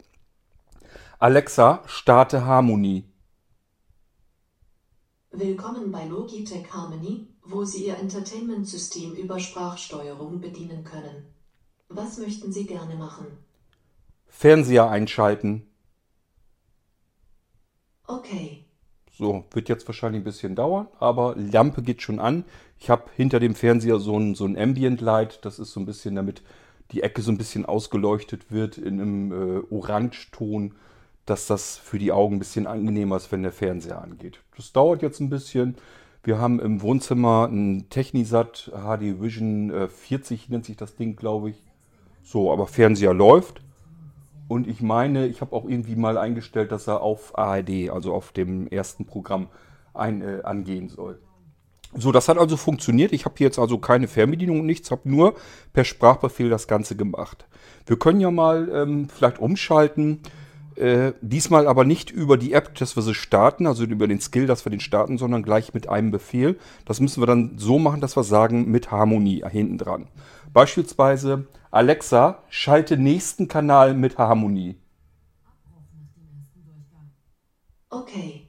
Alexa, 1.18 1.82
starte 1.86 2.44
Harmony. 2.44 3.04
Willkommen 5.30 5.92
bei 5.92 6.06
Logitech 6.06 6.72
Harmony, 6.72 7.28
wo 7.44 7.62
Sie 7.62 7.86
Ihr 7.86 7.98
Entertainment-System 7.98 9.14
über 9.14 9.38
Sprachsteuerung 9.38 10.40
bedienen 10.40 10.84
können. 10.84 11.26
Was 11.90 12.16
möchten 12.16 12.50
Sie 12.50 12.66
gerne 12.66 12.94
machen? 12.94 13.26
Fernseher 14.26 14.88
einschalten. 14.88 15.66
Okay. 18.06 18.64
So, 19.12 19.44
wird 19.50 19.68
jetzt 19.68 19.86
wahrscheinlich 19.86 20.22
ein 20.22 20.24
bisschen 20.24 20.56
dauern, 20.56 20.88
aber 20.98 21.34
Lampe 21.36 21.82
geht 21.82 22.00
schon 22.00 22.20
an. 22.20 22.44
Ich 22.78 22.88
habe 22.88 23.10
hinter 23.14 23.38
dem 23.38 23.54
Fernseher 23.54 24.00
so 24.00 24.18
ein, 24.18 24.34
so 24.34 24.46
ein 24.46 24.56
Ambient 24.56 25.02
Light. 25.02 25.44
Das 25.44 25.58
ist 25.58 25.72
so 25.72 25.80
ein 25.80 25.86
bisschen, 25.86 26.14
damit 26.14 26.42
die 26.92 27.02
Ecke 27.02 27.20
so 27.20 27.30
ein 27.30 27.38
bisschen 27.38 27.66
ausgeleuchtet 27.66 28.50
wird 28.50 28.78
in 28.78 28.98
einem 28.98 29.32
äh, 29.32 29.74
Orangeton, 29.74 30.74
dass 31.30 31.46
das 31.46 31.76
für 31.76 31.98
die 31.98 32.12
Augen 32.12 32.36
ein 32.36 32.38
bisschen 32.38 32.66
angenehmer 32.66 33.16
ist, 33.16 33.30
wenn 33.32 33.42
der 33.42 33.52
Fernseher 33.52 34.02
angeht. 34.02 34.40
Das 34.56 34.72
dauert 34.72 35.02
jetzt 35.02 35.20
ein 35.20 35.30
bisschen. 35.30 35.76
Wir 36.22 36.38
haben 36.38 36.60
im 36.60 36.82
Wohnzimmer 36.82 37.48
ein 37.50 37.88
Technisat 37.90 38.70
HD 38.72 39.20
Vision 39.20 39.70
äh, 39.70 39.88
40, 39.88 40.48
nennt 40.48 40.64
sich 40.64 40.76
das 40.76 40.96
Ding, 40.96 41.16
glaube 41.16 41.50
ich. 41.50 41.62
So, 42.22 42.52
aber 42.52 42.66
Fernseher 42.66 43.14
läuft. 43.14 43.62
Und 44.48 44.66
ich 44.66 44.80
meine, 44.80 45.26
ich 45.26 45.40
habe 45.40 45.54
auch 45.54 45.68
irgendwie 45.68 45.96
mal 45.96 46.16
eingestellt, 46.18 46.72
dass 46.72 46.86
er 46.86 47.02
auf 47.02 47.38
ARD, 47.38 47.90
also 47.90 48.14
auf 48.14 48.32
dem 48.32 48.66
ersten 48.66 49.04
Programm, 49.04 49.48
ein, 49.94 50.22
äh, 50.22 50.40
angehen 50.42 50.88
soll. 50.88 51.20
So, 51.94 52.12
das 52.12 52.28
hat 52.28 52.38
also 52.38 52.56
funktioniert. 52.56 53.12
Ich 53.12 53.24
habe 53.24 53.34
hier 53.38 53.46
jetzt 53.46 53.58
also 53.58 53.78
keine 53.78 54.08
Fernbedienung 54.08 54.60
und 54.60 54.66
nichts, 54.66 54.90
habe 54.90 55.08
nur 55.08 55.34
per 55.72 55.84
Sprachbefehl 55.84 56.50
das 56.50 56.68
Ganze 56.68 56.96
gemacht. 56.96 57.46
Wir 57.86 57.98
können 57.98 58.20
ja 58.20 58.30
mal 58.30 58.68
ähm, 58.72 59.08
vielleicht 59.08 59.38
umschalten. 59.38 60.20
Äh, 60.78 61.14
diesmal 61.20 61.66
aber 61.66 61.84
nicht 61.84 62.12
über 62.12 62.36
die 62.36 62.52
App, 62.52 62.76
dass 62.76 62.94
wir 62.94 63.02
sie 63.02 63.14
starten, 63.14 63.66
also 63.66 63.82
über 63.82 64.06
den 64.06 64.20
Skill, 64.20 64.46
dass 64.46 64.64
wir 64.64 64.70
den 64.70 64.78
starten, 64.78 65.18
sondern 65.18 65.42
gleich 65.42 65.74
mit 65.74 65.88
einem 65.88 66.12
Befehl. 66.12 66.56
Das 66.84 67.00
müssen 67.00 67.20
wir 67.20 67.26
dann 67.26 67.58
so 67.58 67.80
machen, 67.80 68.00
dass 68.00 68.16
wir 68.16 68.22
sagen, 68.22 68.70
mit 68.70 68.92
Harmonie 68.92 69.42
hinten 69.50 69.76
dran. 69.76 70.06
Beispielsweise 70.52 71.48
Alexa, 71.72 72.44
schalte 72.48 72.96
nächsten 72.96 73.48
Kanal 73.48 73.92
mit 73.94 74.18
Harmonie. 74.18 74.76
Okay. 77.90 78.48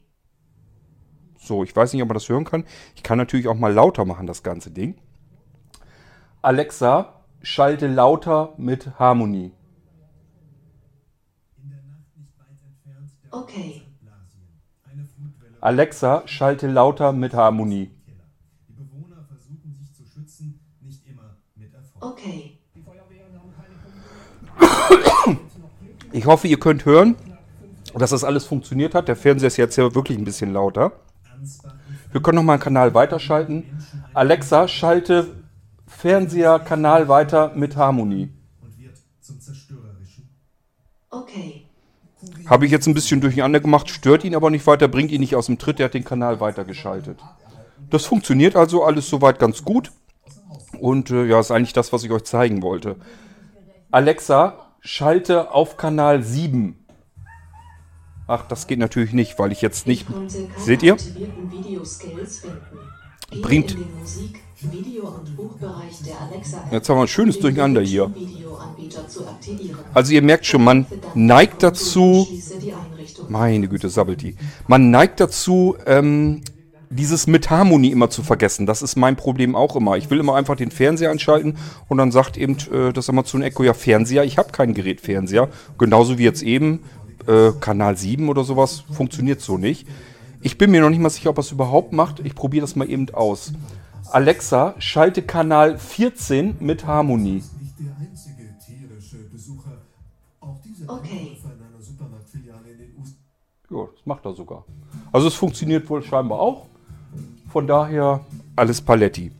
So, 1.40 1.64
ich 1.64 1.76
weiß 1.76 1.94
nicht, 1.94 2.04
ob 2.04 2.10
man 2.10 2.14
das 2.14 2.30
hören 2.30 2.46
kann. 2.46 2.64
Ich 2.96 3.02
kann 3.02 3.18
natürlich 3.18 3.48
auch 3.48 3.56
mal 3.56 3.74
lauter 3.74 4.06
machen, 4.06 4.28
das 4.28 4.44
ganze 4.44 4.70
Ding. 4.70 5.02
Alexa, 6.44 7.24
schalte 7.42 7.88
lauter 7.88 8.54
mit 8.58 9.00
Harmonie. 9.00 9.52
Okay. 13.32 13.82
Alexa, 15.62 16.24
schalte 16.26 16.68
lauter 16.68 17.12
mit 17.12 17.34
Harmonie. 17.34 17.92
Okay. 22.02 22.60
Ich 26.12 26.26
hoffe, 26.26 26.48
ihr 26.48 26.60
könnt 26.60 26.86
hören, 26.86 27.16
dass 27.94 28.10
das 28.12 28.24
alles 28.24 28.46
funktioniert 28.46 28.96
hat. 28.96 29.08
Der 29.08 29.16
Fernseher 29.16 29.48
ist 29.48 29.58
jetzt 29.58 29.76
ja 29.76 29.94
wirklich 29.94 30.18
ein 30.18 30.24
bisschen 30.24 30.54
lauter. 30.54 30.94
Wir 32.12 32.22
können 32.22 32.38
nochmal 32.38 32.56
einen 32.56 32.64
Kanal 32.64 32.94
weiterschalten. 32.94 33.66
Alexa, 34.14 34.68
schalte 34.68 35.36
Fernseher 35.86 36.60
Kanal 36.60 37.08
weiter 37.08 37.54
mit 37.54 37.76
Harmonie. 37.76 38.32
Okay. 41.12 41.59
Habe 42.50 42.66
ich 42.66 42.72
jetzt 42.72 42.88
ein 42.88 42.94
bisschen 42.94 43.22
durcheinander 43.22 43.60
gemacht, 43.60 43.90
stört 43.90 44.24
ihn 44.24 44.36
aber 44.36 44.50
nicht 44.50 44.66
weiter, 44.66 44.88
bringt 44.88 45.12
ihn 45.12 45.20
nicht 45.22 45.36
aus 45.36 45.46
dem 45.46 45.58
Tritt, 45.60 45.80
der 45.80 45.86
hat 45.86 45.94
den 45.94 46.04
Kanal 46.04 46.40
weitergeschaltet. 46.40 47.20
Das 47.90 48.06
funktioniert 48.06 48.56
also 48.56 48.84
alles 48.84 49.08
soweit 49.10 49.40
ganz 49.40 49.64
gut. 49.64 49.92
Und 50.80 51.12
äh, 51.12 51.26
ja, 51.26 51.40
ist 51.40 51.52
eigentlich 51.52 51.74
das, 51.74 51.92
was 51.94 52.04
ich 52.04 52.12
euch 52.12 52.24
zeigen 52.24 52.62
wollte. 52.62 52.96
Alexa, 53.92 54.74
schalte 54.82 55.52
auf 55.52 55.78
Kanal 55.78 56.24
7. 56.24 56.76
Ach, 58.28 58.48
das 58.48 58.68
geht 58.68 58.80
natürlich 58.80 59.14
nicht, 59.14 59.38
weil 59.40 59.52
ich 59.52 59.62
jetzt 59.62 59.88
nicht. 59.88 60.06
Seht 60.58 60.84
ihr? 60.84 60.96
Bringt- 63.42 63.76
Jetzt 66.72 66.90
haben 66.90 66.98
wir 66.98 67.02
ein 67.02 67.08
schönes 67.08 67.40
Durcheinander 67.40 67.82
hier. 67.82 68.12
Also 69.94 70.14
ihr 70.14 70.22
merkt 70.22 70.46
schon, 70.46 70.64
man 70.64 70.86
neigt 71.14 71.64
dazu. 71.64 72.28
Meine 73.30 73.68
Güte, 73.68 73.90
sabbelt 73.90 74.22
die. 74.22 74.36
Man 74.68 74.92
neigt 74.92 75.20
dazu, 75.20 75.76
ähm, 75.86 76.42
dieses 76.90 77.28
mit 77.28 77.50
Harmonie 77.50 77.92
immer 77.92 78.10
zu 78.10 78.24
vergessen. 78.24 78.66
Das 78.66 78.82
ist 78.82 78.96
mein 78.96 79.16
Problem 79.16 79.56
auch 79.56 79.76
immer. 79.76 79.98
Ich 79.98 80.10
will 80.10 80.20
immer 80.20 80.36
einfach 80.36 80.56
den 80.56 80.72
Fernseher 80.72 81.12
anschalten 81.12 81.58
und 81.88 81.98
dann 81.98 82.12
sagt 82.12 82.38
eben 82.38 82.58
äh, 82.74 82.92
das 82.92 83.10
Amazon 83.10 83.42
Echo, 83.42 83.64
ja 83.64 83.74
Fernseher, 83.74 84.24
ich 84.24 84.38
habe 84.38 84.52
kein 84.52 84.74
Gerät 84.74 85.00
Fernseher. 85.02 85.50
Genauso 85.78 86.18
wie 86.18 86.24
jetzt 86.24 86.42
eben 86.42 86.84
äh, 87.28 87.52
Kanal 87.60 87.96
7 87.96 88.28
oder 88.28 88.44
sowas 88.44 88.84
funktioniert 88.92 89.40
so 89.42 89.58
nicht. 89.58 89.88
Ich 90.42 90.58
bin 90.58 90.72
mir 90.72 90.82
noch 90.82 90.90
nicht 90.90 91.02
mal 91.02 91.10
sicher, 91.10 91.30
ob 91.30 91.38
er 91.38 91.42
es 91.42 91.52
überhaupt 91.52 91.94
macht. 91.94 92.22
Ich 92.24 92.34
probiere 92.34 92.62
das 92.62 92.76
mal 92.76 92.90
eben 92.90 93.10
aus. 93.14 93.54
Alexa, 94.12 94.76
schalte 94.80 95.22
Kanal 95.22 95.78
14 95.78 96.56
mit 96.60 96.86
Harmonie. 96.86 97.44
Nicht 97.62 97.80
der 97.80 97.96
einzige 98.00 98.50
tierische 98.66 99.18
Besucher. 99.32 99.72
Auch 100.40 100.58
diese 100.64 100.90
Okay. 100.90 101.30
Einkäufer 101.32 101.54
in 101.56 101.62
einer 101.74 101.82
Supermarktfiliale 101.82 102.70
in 102.72 102.78
den 102.78 102.92
USA. 103.00 103.16
Ja, 103.70 103.88
das 103.96 104.06
macht 104.06 104.26
er 104.26 104.34
sogar. 104.34 104.66
Also 105.12 105.28
es 105.28 105.36
funktioniert 105.36 105.90
wohl 105.90 106.02
scheinbar 106.04 106.40
auch. 106.40 106.66
Von 107.52 107.68
daher 107.68 108.22
alles 108.56 108.82
Paletti. 108.82 109.32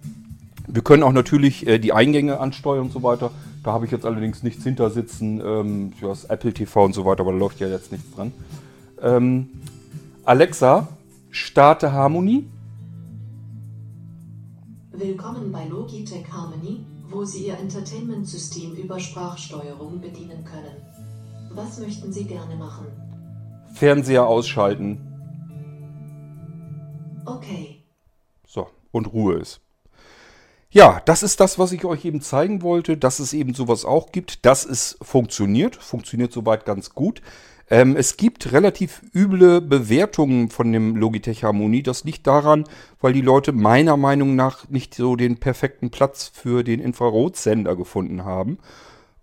Wir 0.68 0.84
können 0.84 1.04
auch 1.04 1.12
natürlich 1.12 1.66
äh, 1.68 1.80
die 1.80 1.94
Eingänge 1.94 2.40
ansteuern 2.40 2.86
und 2.86 2.92
so 2.92 3.02
weiter. 3.02 3.32
Da 3.64 3.74
habe 3.74 3.86
ich 3.86 3.92
jetzt 3.92 4.06
allerdings 4.06 4.44
nichts 4.44 4.64
hinter 4.64 4.90
sitzen. 4.92 5.42
Ähm, 5.44 5.94
ja, 6.00 6.10
das 6.10 6.26
Apple 6.26 6.54
TV 6.54 6.86
und 6.86 6.94
so 6.94 7.06
weiter, 7.06 7.22
aber 7.22 7.32
da 7.32 7.38
läuft 7.40 7.60
ja 7.60 7.68
jetzt 7.68 7.92
nichts 7.92 8.10
dran. 8.14 8.32
Ähm, 9.02 9.50
Alexa, 10.26 10.88
starte 11.32 11.92
Harmonie. 11.92 12.46
Willkommen 15.00 15.50
bei 15.54 15.64
Logitech 15.64 16.30
Harmony, 16.30 16.86
wo 17.08 17.24
Sie 17.24 17.48
Ihr 17.48 17.58
Entertainment-System 17.58 18.76
über 18.76 19.00
Sprachsteuerung 19.00 20.02
bedienen 20.02 20.44
können. 20.44 20.76
Was 21.52 21.80
möchten 21.80 22.12
Sie 22.12 22.26
gerne 22.26 22.58
machen? 22.58 22.88
Fernseher 23.74 24.28
ausschalten. 24.28 25.00
Okay. 27.26 27.86
So, 28.46 28.68
und 28.92 29.14
Ruhe 29.14 29.36
ist. 29.36 29.62
Ja, 30.70 31.02
das 31.06 31.24
ist 31.24 31.40
das, 31.40 31.58
was 31.58 31.72
ich 31.72 31.86
euch 31.86 32.04
eben 32.04 32.20
zeigen 32.20 32.62
wollte, 32.62 32.98
dass 32.98 33.20
es 33.20 33.32
eben 33.32 33.54
sowas 33.54 33.86
auch 33.86 34.12
gibt, 34.12 34.46
dass 34.46 34.66
es 34.66 34.98
funktioniert. 35.02 35.78
Funktioniert 35.78 36.34
soweit 36.34 36.66
ganz 36.66 36.90
gut. 36.90 37.22
Ähm, 37.72 37.96
es 37.96 38.18
gibt 38.18 38.52
relativ 38.52 39.04
üble 39.14 39.62
Bewertungen 39.62 40.50
von 40.50 40.72
dem 40.72 40.96
Logitech 40.96 41.44
Harmonie. 41.44 41.84
Das 41.84 42.04
liegt 42.04 42.26
daran, 42.26 42.64
weil 43.00 43.14
die 43.14 43.22
Leute 43.22 43.52
meiner 43.52 43.96
Meinung 43.96 44.36
nach 44.36 44.68
nicht 44.70 44.96
so 44.96 45.16
den 45.16 45.38
perfekten 45.38 45.92
Platz 45.92 46.32
für 46.34 46.64
den 46.64 46.80
Infrarotsender 46.80 47.76
gefunden 47.76 48.26
haben. 48.26 48.58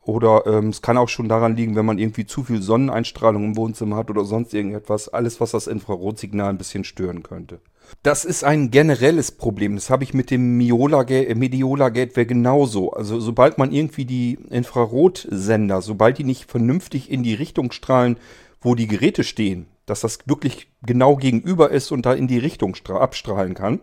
Oder 0.03 0.47
ähm, 0.47 0.69
es 0.69 0.83
kann 0.83 0.99
auch 0.99 1.09
schon 1.09 1.29
daran 1.29 1.57
liegen, 1.57 1.75
wenn 1.75 1.85
man 1.85 1.99
irgendwie 1.99 2.27
zu 2.27 2.45
viel 2.45 2.63
Sonneneinstrahlung 2.63 3.43
im 3.45 3.57
Wohnzimmer 3.57 3.97
hat 3.97 4.11
oder 4.11 4.25
sonst 4.25 4.55
irgendetwas. 4.55 5.09
Alles, 5.09 5.41
was 5.41 5.51
das 5.51 5.67
Infrarotsignal 5.67 6.51
ein 6.51 6.59
bisschen 6.59 6.85
stören 6.85 7.25
könnte. 7.25 7.59
Das 8.03 8.25
ist 8.25 8.45
ein 8.45 8.71
generelles 8.71 9.33
Problem. 9.33 9.75
Das 9.75 9.91
habe 9.91 10.05
ich 10.05 10.15
mit 10.15 10.31
dem 10.31 10.61
äh, 10.61 11.35
Mediola 11.35 11.89
Gateway 11.89 12.25
genauso. 12.25 12.93
Also 12.93 13.21
sobald 13.21 13.59
man 13.59 13.73
irgendwie 13.73 14.05
die 14.05 14.39
Infrarotsender, 14.51 15.83
sobald 15.83 16.19
die 16.19 16.25
nicht 16.25 16.51
vernünftig 16.51 17.11
in 17.11 17.23
die 17.23 17.35
Richtung 17.35 17.73
strahlen, 17.73 18.19
wo 18.61 18.75
die 18.75 18.87
Geräte 18.87 19.25
stehen, 19.25 19.67
dass 19.87 20.01
das 20.01 20.19
wirklich 20.27 20.69
genau 20.83 21.17
gegenüber 21.17 21.71
ist 21.71 21.93
und 21.93 22.07
da 22.07 22.13
in 22.13 22.27
die 22.27 22.39
Richtung 22.39 22.75
stra- 22.75 22.99
abstrahlen 22.99 23.55
kann, 23.55 23.81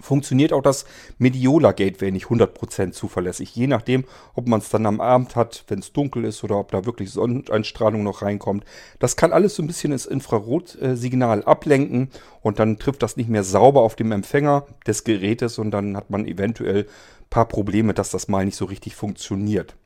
funktioniert 0.00 0.52
auch 0.52 0.62
das 0.62 0.84
Mediola 1.18 1.72
Gateway 1.72 2.10
nicht 2.10 2.26
100% 2.26 2.92
zuverlässig. 2.92 3.54
Je 3.54 3.66
nachdem, 3.66 4.04
ob 4.34 4.48
man 4.48 4.60
es 4.60 4.70
dann 4.70 4.86
am 4.86 5.00
Abend 5.00 5.36
hat, 5.36 5.64
wenn 5.68 5.80
es 5.80 5.92
dunkel 5.92 6.24
ist 6.24 6.42
oder 6.44 6.58
ob 6.58 6.70
da 6.70 6.84
wirklich 6.84 7.10
Sonneneinstrahlung 7.10 8.02
noch 8.02 8.22
reinkommt. 8.22 8.64
Das 8.98 9.16
kann 9.16 9.32
alles 9.32 9.56
so 9.56 9.62
ein 9.62 9.66
bisschen 9.66 9.92
das 9.92 10.06
Infrarotsignal 10.06 11.44
ablenken 11.44 12.10
und 12.40 12.58
dann 12.58 12.78
trifft 12.78 13.02
das 13.02 13.16
nicht 13.16 13.28
mehr 13.28 13.44
sauber 13.44 13.82
auf 13.82 13.96
dem 13.96 14.12
Empfänger 14.12 14.66
des 14.86 15.04
Gerätes 15.04 15.58
und 15.58 15.70
dann 15.70 15.96
hat 15.96 16.10
man 16.10 16.26
eventuell 16.26 16.84
ein 16.84 17.30
paar 17.30 17.48
Probleme, 17.48 17.94
dass 17.94 18.10
das 18.10 18.28
mal 18.28 18.44
nicht 18.44 18.56
so 18.56 18.64
richtig 18.64 18.96
funktioniert. 18.96 19.76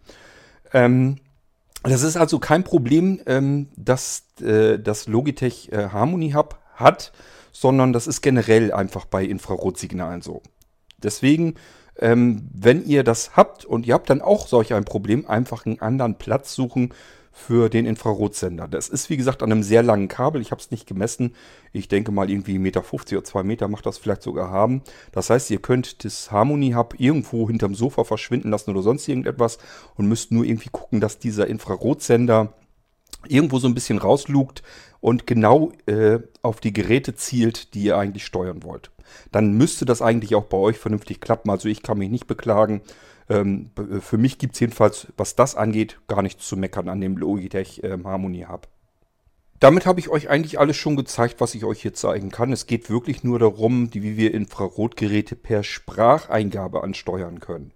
Ähm, 0.73 1.17
das 1.83 2.03
ist 2.03 2.17
also 2.17 2.39
kein 2.39 2.65
Problem, 2.65 3.21
ähm, 3.27 3.69
dass 3.77 4.25
äh, 4.41 4.79
das 4.79 5.07
Logitech 5.07 5.71
äh, 5.71 5.89
Harmony 5.89 6.31
Hub 6.33 6.59
hat, 6.75 7.13
sondern 7.55 7.93
das 7.93 8.07
ist 8.07 8.21
generell 8.21 8.73
einfach 8.73 9.07
bei 9.07 9.25
Infrarotsignalen 9.25 10.21
so. 10.21 10.43
Deswegen, 10.99 11.55
ähm, 11.99 12.51
wenn 12.53 12.85
ihr 12.85 13.05
das 13.05 13.37
habt 13.37 13.65
und 13.65 13.87
ihr 13.87 13.95
habt 13.95 14.11
dann 14.11 14.21
auch 14.21 14.49
solch 14.49 14.75
ein 14.75 14.85
Problem, 14.85 15.27
einfach 15.27 15.65
einen 15.65 15.81
anderen 15.81 16.17
Platz 16.17 16.55
suchen 16.55 16.93
für 17.31 17.69
den 17.69 17.87
Infrarotsender. 17.87 18.69
Das 18.69 18.89
ist 18.89 19.11
wie 19.11 19.17
gesagt 19.17 19.43
an 19.43 19.51
einem 19.51 19.63
sehr 19.63 19.83
langen 19.83 20.09
Kabel. 20.09 20.41
Ich 20.41 20.51
habe 20.51 20.61
es 20.61 20.71
nicht 20.71 20.87
gemessen. 20.87 21.35
Ich 21.73 21.89
denke 21.89 22.13
mal 22.13 22.31
irgendwie 22.31 22.57
1,50 22.57 22.59
Meter 22.59 22.85
oder 23.13 23.25
2 23.25 23.43
Meter 23.43 23.69
macht 23.69 23.87
das 23.87 23.99
vielleicht 23.99 24.23
sogar 24.23 24.51
haben. 24.51 24.83
Das 25.13 25.31
heißt, 25.31 25.51
ihr 25.51 25.59
könnt 25.59 26.05
das 26.05 26.31
Harmony 26.31 26.73
Hub 26.73 26.95
irgendwo 26.99 27.49
hinterm 27.49 27.75
Sofa 27.75 28.05
verschwinden 28.05 28.51
lassen 28.51 28.71
oder 28.71 28.83
sonst 28.83 29.09
irgendetwas 29.09 29.59
und 29.97 30.07
müsst 30.07 30.31
nur 30.31 30.45
irgendwie 30.45 30.71
gucken, 30.71 31.01
dass 31.01 31.19
dieser 31.19 31.49
Infrarotsender 31.49 32.53
irgendwo 33.31 33.59
so 33.59 33.69
ein 33.69 33.75
bisschen 33.75 33.99
rauslugt 33.99 34.63
und 35.01 35.27
genau 35.27 35.73
äh, 35.87 36.19
auf 36.43 36.61
die 36.61 36.73
Geräte 36.73 37.15
zielt, 37.15 37.75
die 37.75 37.85
ihr 37.85 37.97
eigentlich 37.97 38.25
steuern 38.25 38.63
wollt. 38.63 38.91
Dann 39.33 39.53
müsste 39.53 39.85
das 39.85 40.03
eigentlich 40.03 40.35
auch 40.35 40.45
bei 40.45 40.57
euch 40.57 40.79
vernünftig 40.79 41.21
klappen. 41.21 41.51
Also 41.51 41.69
ich 41.69 41.83
kann 41.83 41.99
mich 41.99 42.11
nicht 42.11 42.27
beklagen. 42.27 42.81
Ähm, 43.29 43.71
b- 43.75 44.01
für 44.01 44.19
mich 44.19 44.39
gibt 44.39 44.55
es 44.55 44.61
jedenfalls, 44.61 45.09
was 45.17 45.37
das 45.37 45.55
angeht, 45.55 45.99
gar 46.09 46.23
nichts 46.23 46.47
zu 46.47 46.57
meckern 46.57 46.89
an 46.89 47.01
dem 47.01 47.17
Logitech 47.17 47.81
ähm, 47.85 48.07
Harmony 48.07 48.47
Hub. 48.51 48.69
Damit 49.61 49.87
habe 49.87 50.01
ich 50.01 50.11
euch 50.11 50.29
eigentlich 50.29 50.59
alles 50.59 50.77
schon 50.77 50.97
gezeigt, 50.97 51.37
was 51.41 51.55
ich 51.55 51.65
euch 51.65 51.81
hier 51.81 51.95
zeigen 51.95 52.31
kann. 52.31 52.53
Es 52.53 52.67
geht 52.67 52.91
wirklich 52.91 53.25
nur 53.25 53.39
darum, 53.39 53.89
die, 53.89 54.03
wie 54.03 54.17
wir 54.17 54.35
Infrarotgeräte 54.35 55.37
per 55.37 55.63
Spracheingabe 55.63 56.83
ansteuern 56.83 57.41
können. 57.41 57.73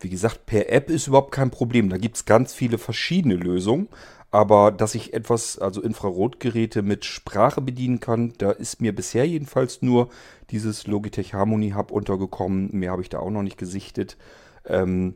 Wie 0.00 0.10
gesagt, 0.10 0.46
per 0.46 0.70
App 0.70 0.90
ist 0.90 1.08
überhaupt 1.08 1.32
kein 1.32 1.50
Problem. 1.50 1.88
Da 1.88 1.96
gibt 1.96 2.16
es 2.16 2.24
ganz 2.24 2.52
viele 2.52 2.78
verschiedene 2.78 3.36
Lösungen. 3.36 3.88
Aber 4.34 4.72
dass 4.72 4.96
ich 4.96 5.14
etwas, 5.14 5.60
also 5.60 5.80
Infrarotgeräte 5.80 6.82
mit 6.82 7.04
Sprache 7.04 7.60
bedienen 7.60 8.00
kann, 8.00 8.32
da 8.38 8.50
ist 8.50 8.80
mir 8.80 8.92
bisher 8.92 9.24
jedenfalls 9.28 9.80
nur 9.80 10.08
dieses 10.50 10.88
Logitech 10.88 11.34
Harmony 11.34 11.70
Hub 11.76 11.92
untergekommen. 11.92 12.68
Mehr 12.72 12.90
habe 12.90 13.02
ich 13.02 13.08
da 13.08 13.20
auch 13.20 13.30
noch 13.30 13.44
nicht 13.44 13.58
gesichtet. 13.58 14.16
Ähm, 14.66 15.14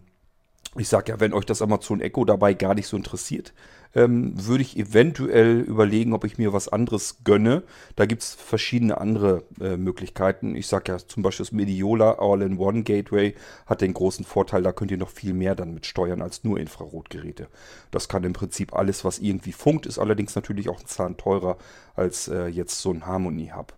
ich 0.76 0.88
sage 0.88 1.10
ja, 1.10 1.18
wenn 1.18 1.32
euch 1.32 1.46
das 1.46 1.62
Amazon 1.62 2.00
Echo 2.00 2.24
dabei 2.24 2.54
gar 2.54 2.76
nicht 2.76 2.86
so 2.86 2.96
interessiert, 2.96 3.54
ähm, 3.94 4.32
würde 4.36 4.62
ich 4.62 4.76
eventuell 4.76 5.60
überlegen, 5.60 6.12
ob 6.12 6.24
ich 6.24 6.38
mir 6.38 6.52
was 6.52 6.68
anderes 6.68 7.18
gönne. 7.24 7.62
Da 7.96 8.06
gibt 8.06 8.22
es 8.22 8.34
verschiedene 8.34 8.98
andere 9.00 9.44
äh, 9.60 9.76
Möglichkeiten. 9.76 10.54
Ich 10.54 10.66
sage 10.66 10.92
ja 10.92 10.98
zum 10.98 11.22
Beispiel 11.22 11.44
das 11.44 11.52
Mediola 11.52 12.18
All-in-One 12.18 12.82
Gateway 12.82 13.34
hat 13.66 13.80
den 13.80 13.94
großen 13.94 14.24
Vorteil, 14.24 14.62
da 14.62 14.72
könnt 14.72 14.90
ihr 14.90 14.98
noch 14.98 15.10
viel 15.10 15.34
mehr 15.34 15.54
dann 15.54 15.74
mit 15.74 15.86
steuern 15.86 16.22
als 16.22 16.44
nur 16.44 16.58
Infrarotgeräte. 16.60 17.48
Das 17.90 18.08
kann 18.08 18.24
im 18.24 18.32
Prinzip 18.32 18.74
alles, 18.74 19.04
was 19.04 19.18
irgendwie 19.18 19.52
funkt, 19.52 19.86
ist 19.86 19.98
allerdings 19.98 20.34
natürlich 20.34 20.68
auch 20.68 20.80
ein 20.80 20.86
Zahn 20.86 21.16
teurer 21.16 21.56
als 21.94 22.28
äh, 22.28 22.46
jetzt 22.46 22.80
so 22.80 22.92
ein 22.92 23.06
Harmony 23.06 23.52
Hub. 23.54 23.74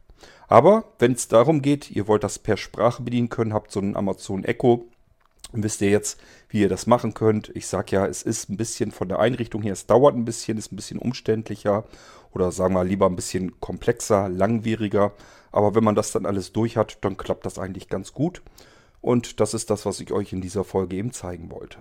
Aber 0.48 0.84
wenn 0.98 1.12
es 1.12 1.28
darum 1.28 1.62
geht, 1.62 1.90
ihr 1.90 2.08
wollt 2.08 2.24
das 2.24 2.40
per 2.40 2.56
Sprache 2.56 3.02
bedienen 3.02 3.28
können, 3.28 3.54
habt 3.54 3.70
so 3.70 3.80
einen 3.80 3.96
Amazon 3.96 4.44
Echo, 4.44 4.88
wisst 5.52 5.80
ihr 5.80 5.90
jetzt, 5.90 6.20
wie 6.48 6.60
ihr 6.60 6.68
das 6.68 6.86
machen 6.86 7.14
könnt. 7.14 7.50
Ich 7.54 7.66
sage 7.66 7.96
ja, 7.96 8.06
es 8.06 8.22
ist 8.22 8.48
ein 8.48 8.56
bisschen 8.56 8.90
von 8.92 9.08
der 9.08 9.18
Einrichtung 9.18 9.62
her, 9.62 9.72
es 9.72 9.86
dauert 9.86 10.14
ein 10.14 10.24
bisschen, 10.24 10.58
ist 10.58 10.72
ein 10.72 10.76
bisschen 10.76 10.98
umständlicher 10.98 11.84
oder 12.32 12.52
sagen 12.52 12.74
wir 12.74 12.84
lieber 12.84 13.06
ein 13.06 13.16
bisschen 13.16 13.60
komplexer, 13.60 14.28
langwieriger. 14.28 15.12
Aber 15.52 15.74
wenn 15.74 15.84
man 15.84 15.94
das 15.94 16.12
dann 16.12 16.26
alles 16.26 16.52
durch 16.52 16.76
hat, 16.76 16.98
dann 17.00 17.16
klappt 17.16 17.44
das 17.44 17.58
eigentlich 17.58 17.88
ganz 17.88 18.12
gut. 18.12 18.42
Und 19.00 19.40
das 19.40 19.54
ist 19.54 19.70
das, 19.70 19.86
was 19.86 20.00
ich 20.00 20.12
euch 20.12 20.32
in 20.32 20.40
dieser 20.40 20.64
Folge 20.64 20.96
eben 20.96 21.12
zeigen 21.12 21.50
wollte. 21.50 21.78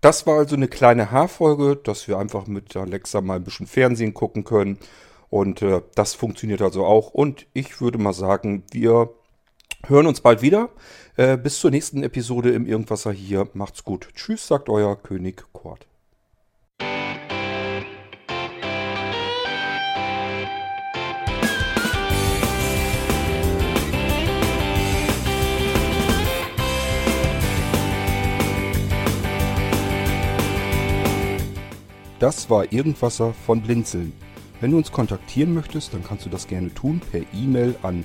Das 0.00 0.26
war 0.26 0.36
also 0.36 0.54
eine 0.54 0.68
kleine 0.68 1.10
Haarfolge, 1.10 1.76
dass 1.76 2.08
wir 2.08 2.18
einfach 2.18 2.46
mit 2.46 2.76
Alexa 2.76 3.22
mal 3.22 3.36
ein 3.36 3.44
bisschen 3.44 3.66
Fernsehen 3.66 4.12
gucken 4.12 4.44
können. 4.44 4.78
Und 5.30 5.62
äh, 5.62 5.80
das 5.94 6.14
funktioniert 6.14 6.60
also 6.60 6.84
auch. 6.84 7.10
Und 7.10 7.46
ich 7.54 7.80
würde 7.80 7.98
mal 7.98 8.12
sagen, 8.12 8.64
wir 8.70 9.08
hören 9.88 10.06
uns 10.06 10.20
bald 10.20 10.42
wieder. 10.42 10.70
Äh, 11.16 11.36
bis 11.36 11.60
zur 11.60 11.70
nächsten 11.70 12.02
Episode 12.02 12.50
im 12.50 12.66
Irgendwasser 12.66 13.12
hier. 13.12 13.48
Macht's 13.54 13.84
gut. 13.84 14.08
Tschüss, 14.14 14.46
sagt 14.46 14.68
euer 14.68 14.96
König 14.96 15.44
Kurt. 15.52 15.86
Das 32.20 32.48
war 32.48 32.72
Irgendwasser 32.72 33.34
von 33.34 33.60
Blinzeln. 33.60 34.14
Wenn 34.60 34.70
du 34.70 34.78
uns 34.78 34.90
kontaktieren 34.90 35.52
möchtest, 35.52 35.92
dann 35.92 36.02
kannst 36.02 36.24
du 36.24 36.30
das 36.30 36.46
gerne 36.46 36.72
tun 36.72 37.00
per 37.10 37.20
E-Mail 37.34 37.74
an 37.82 38.04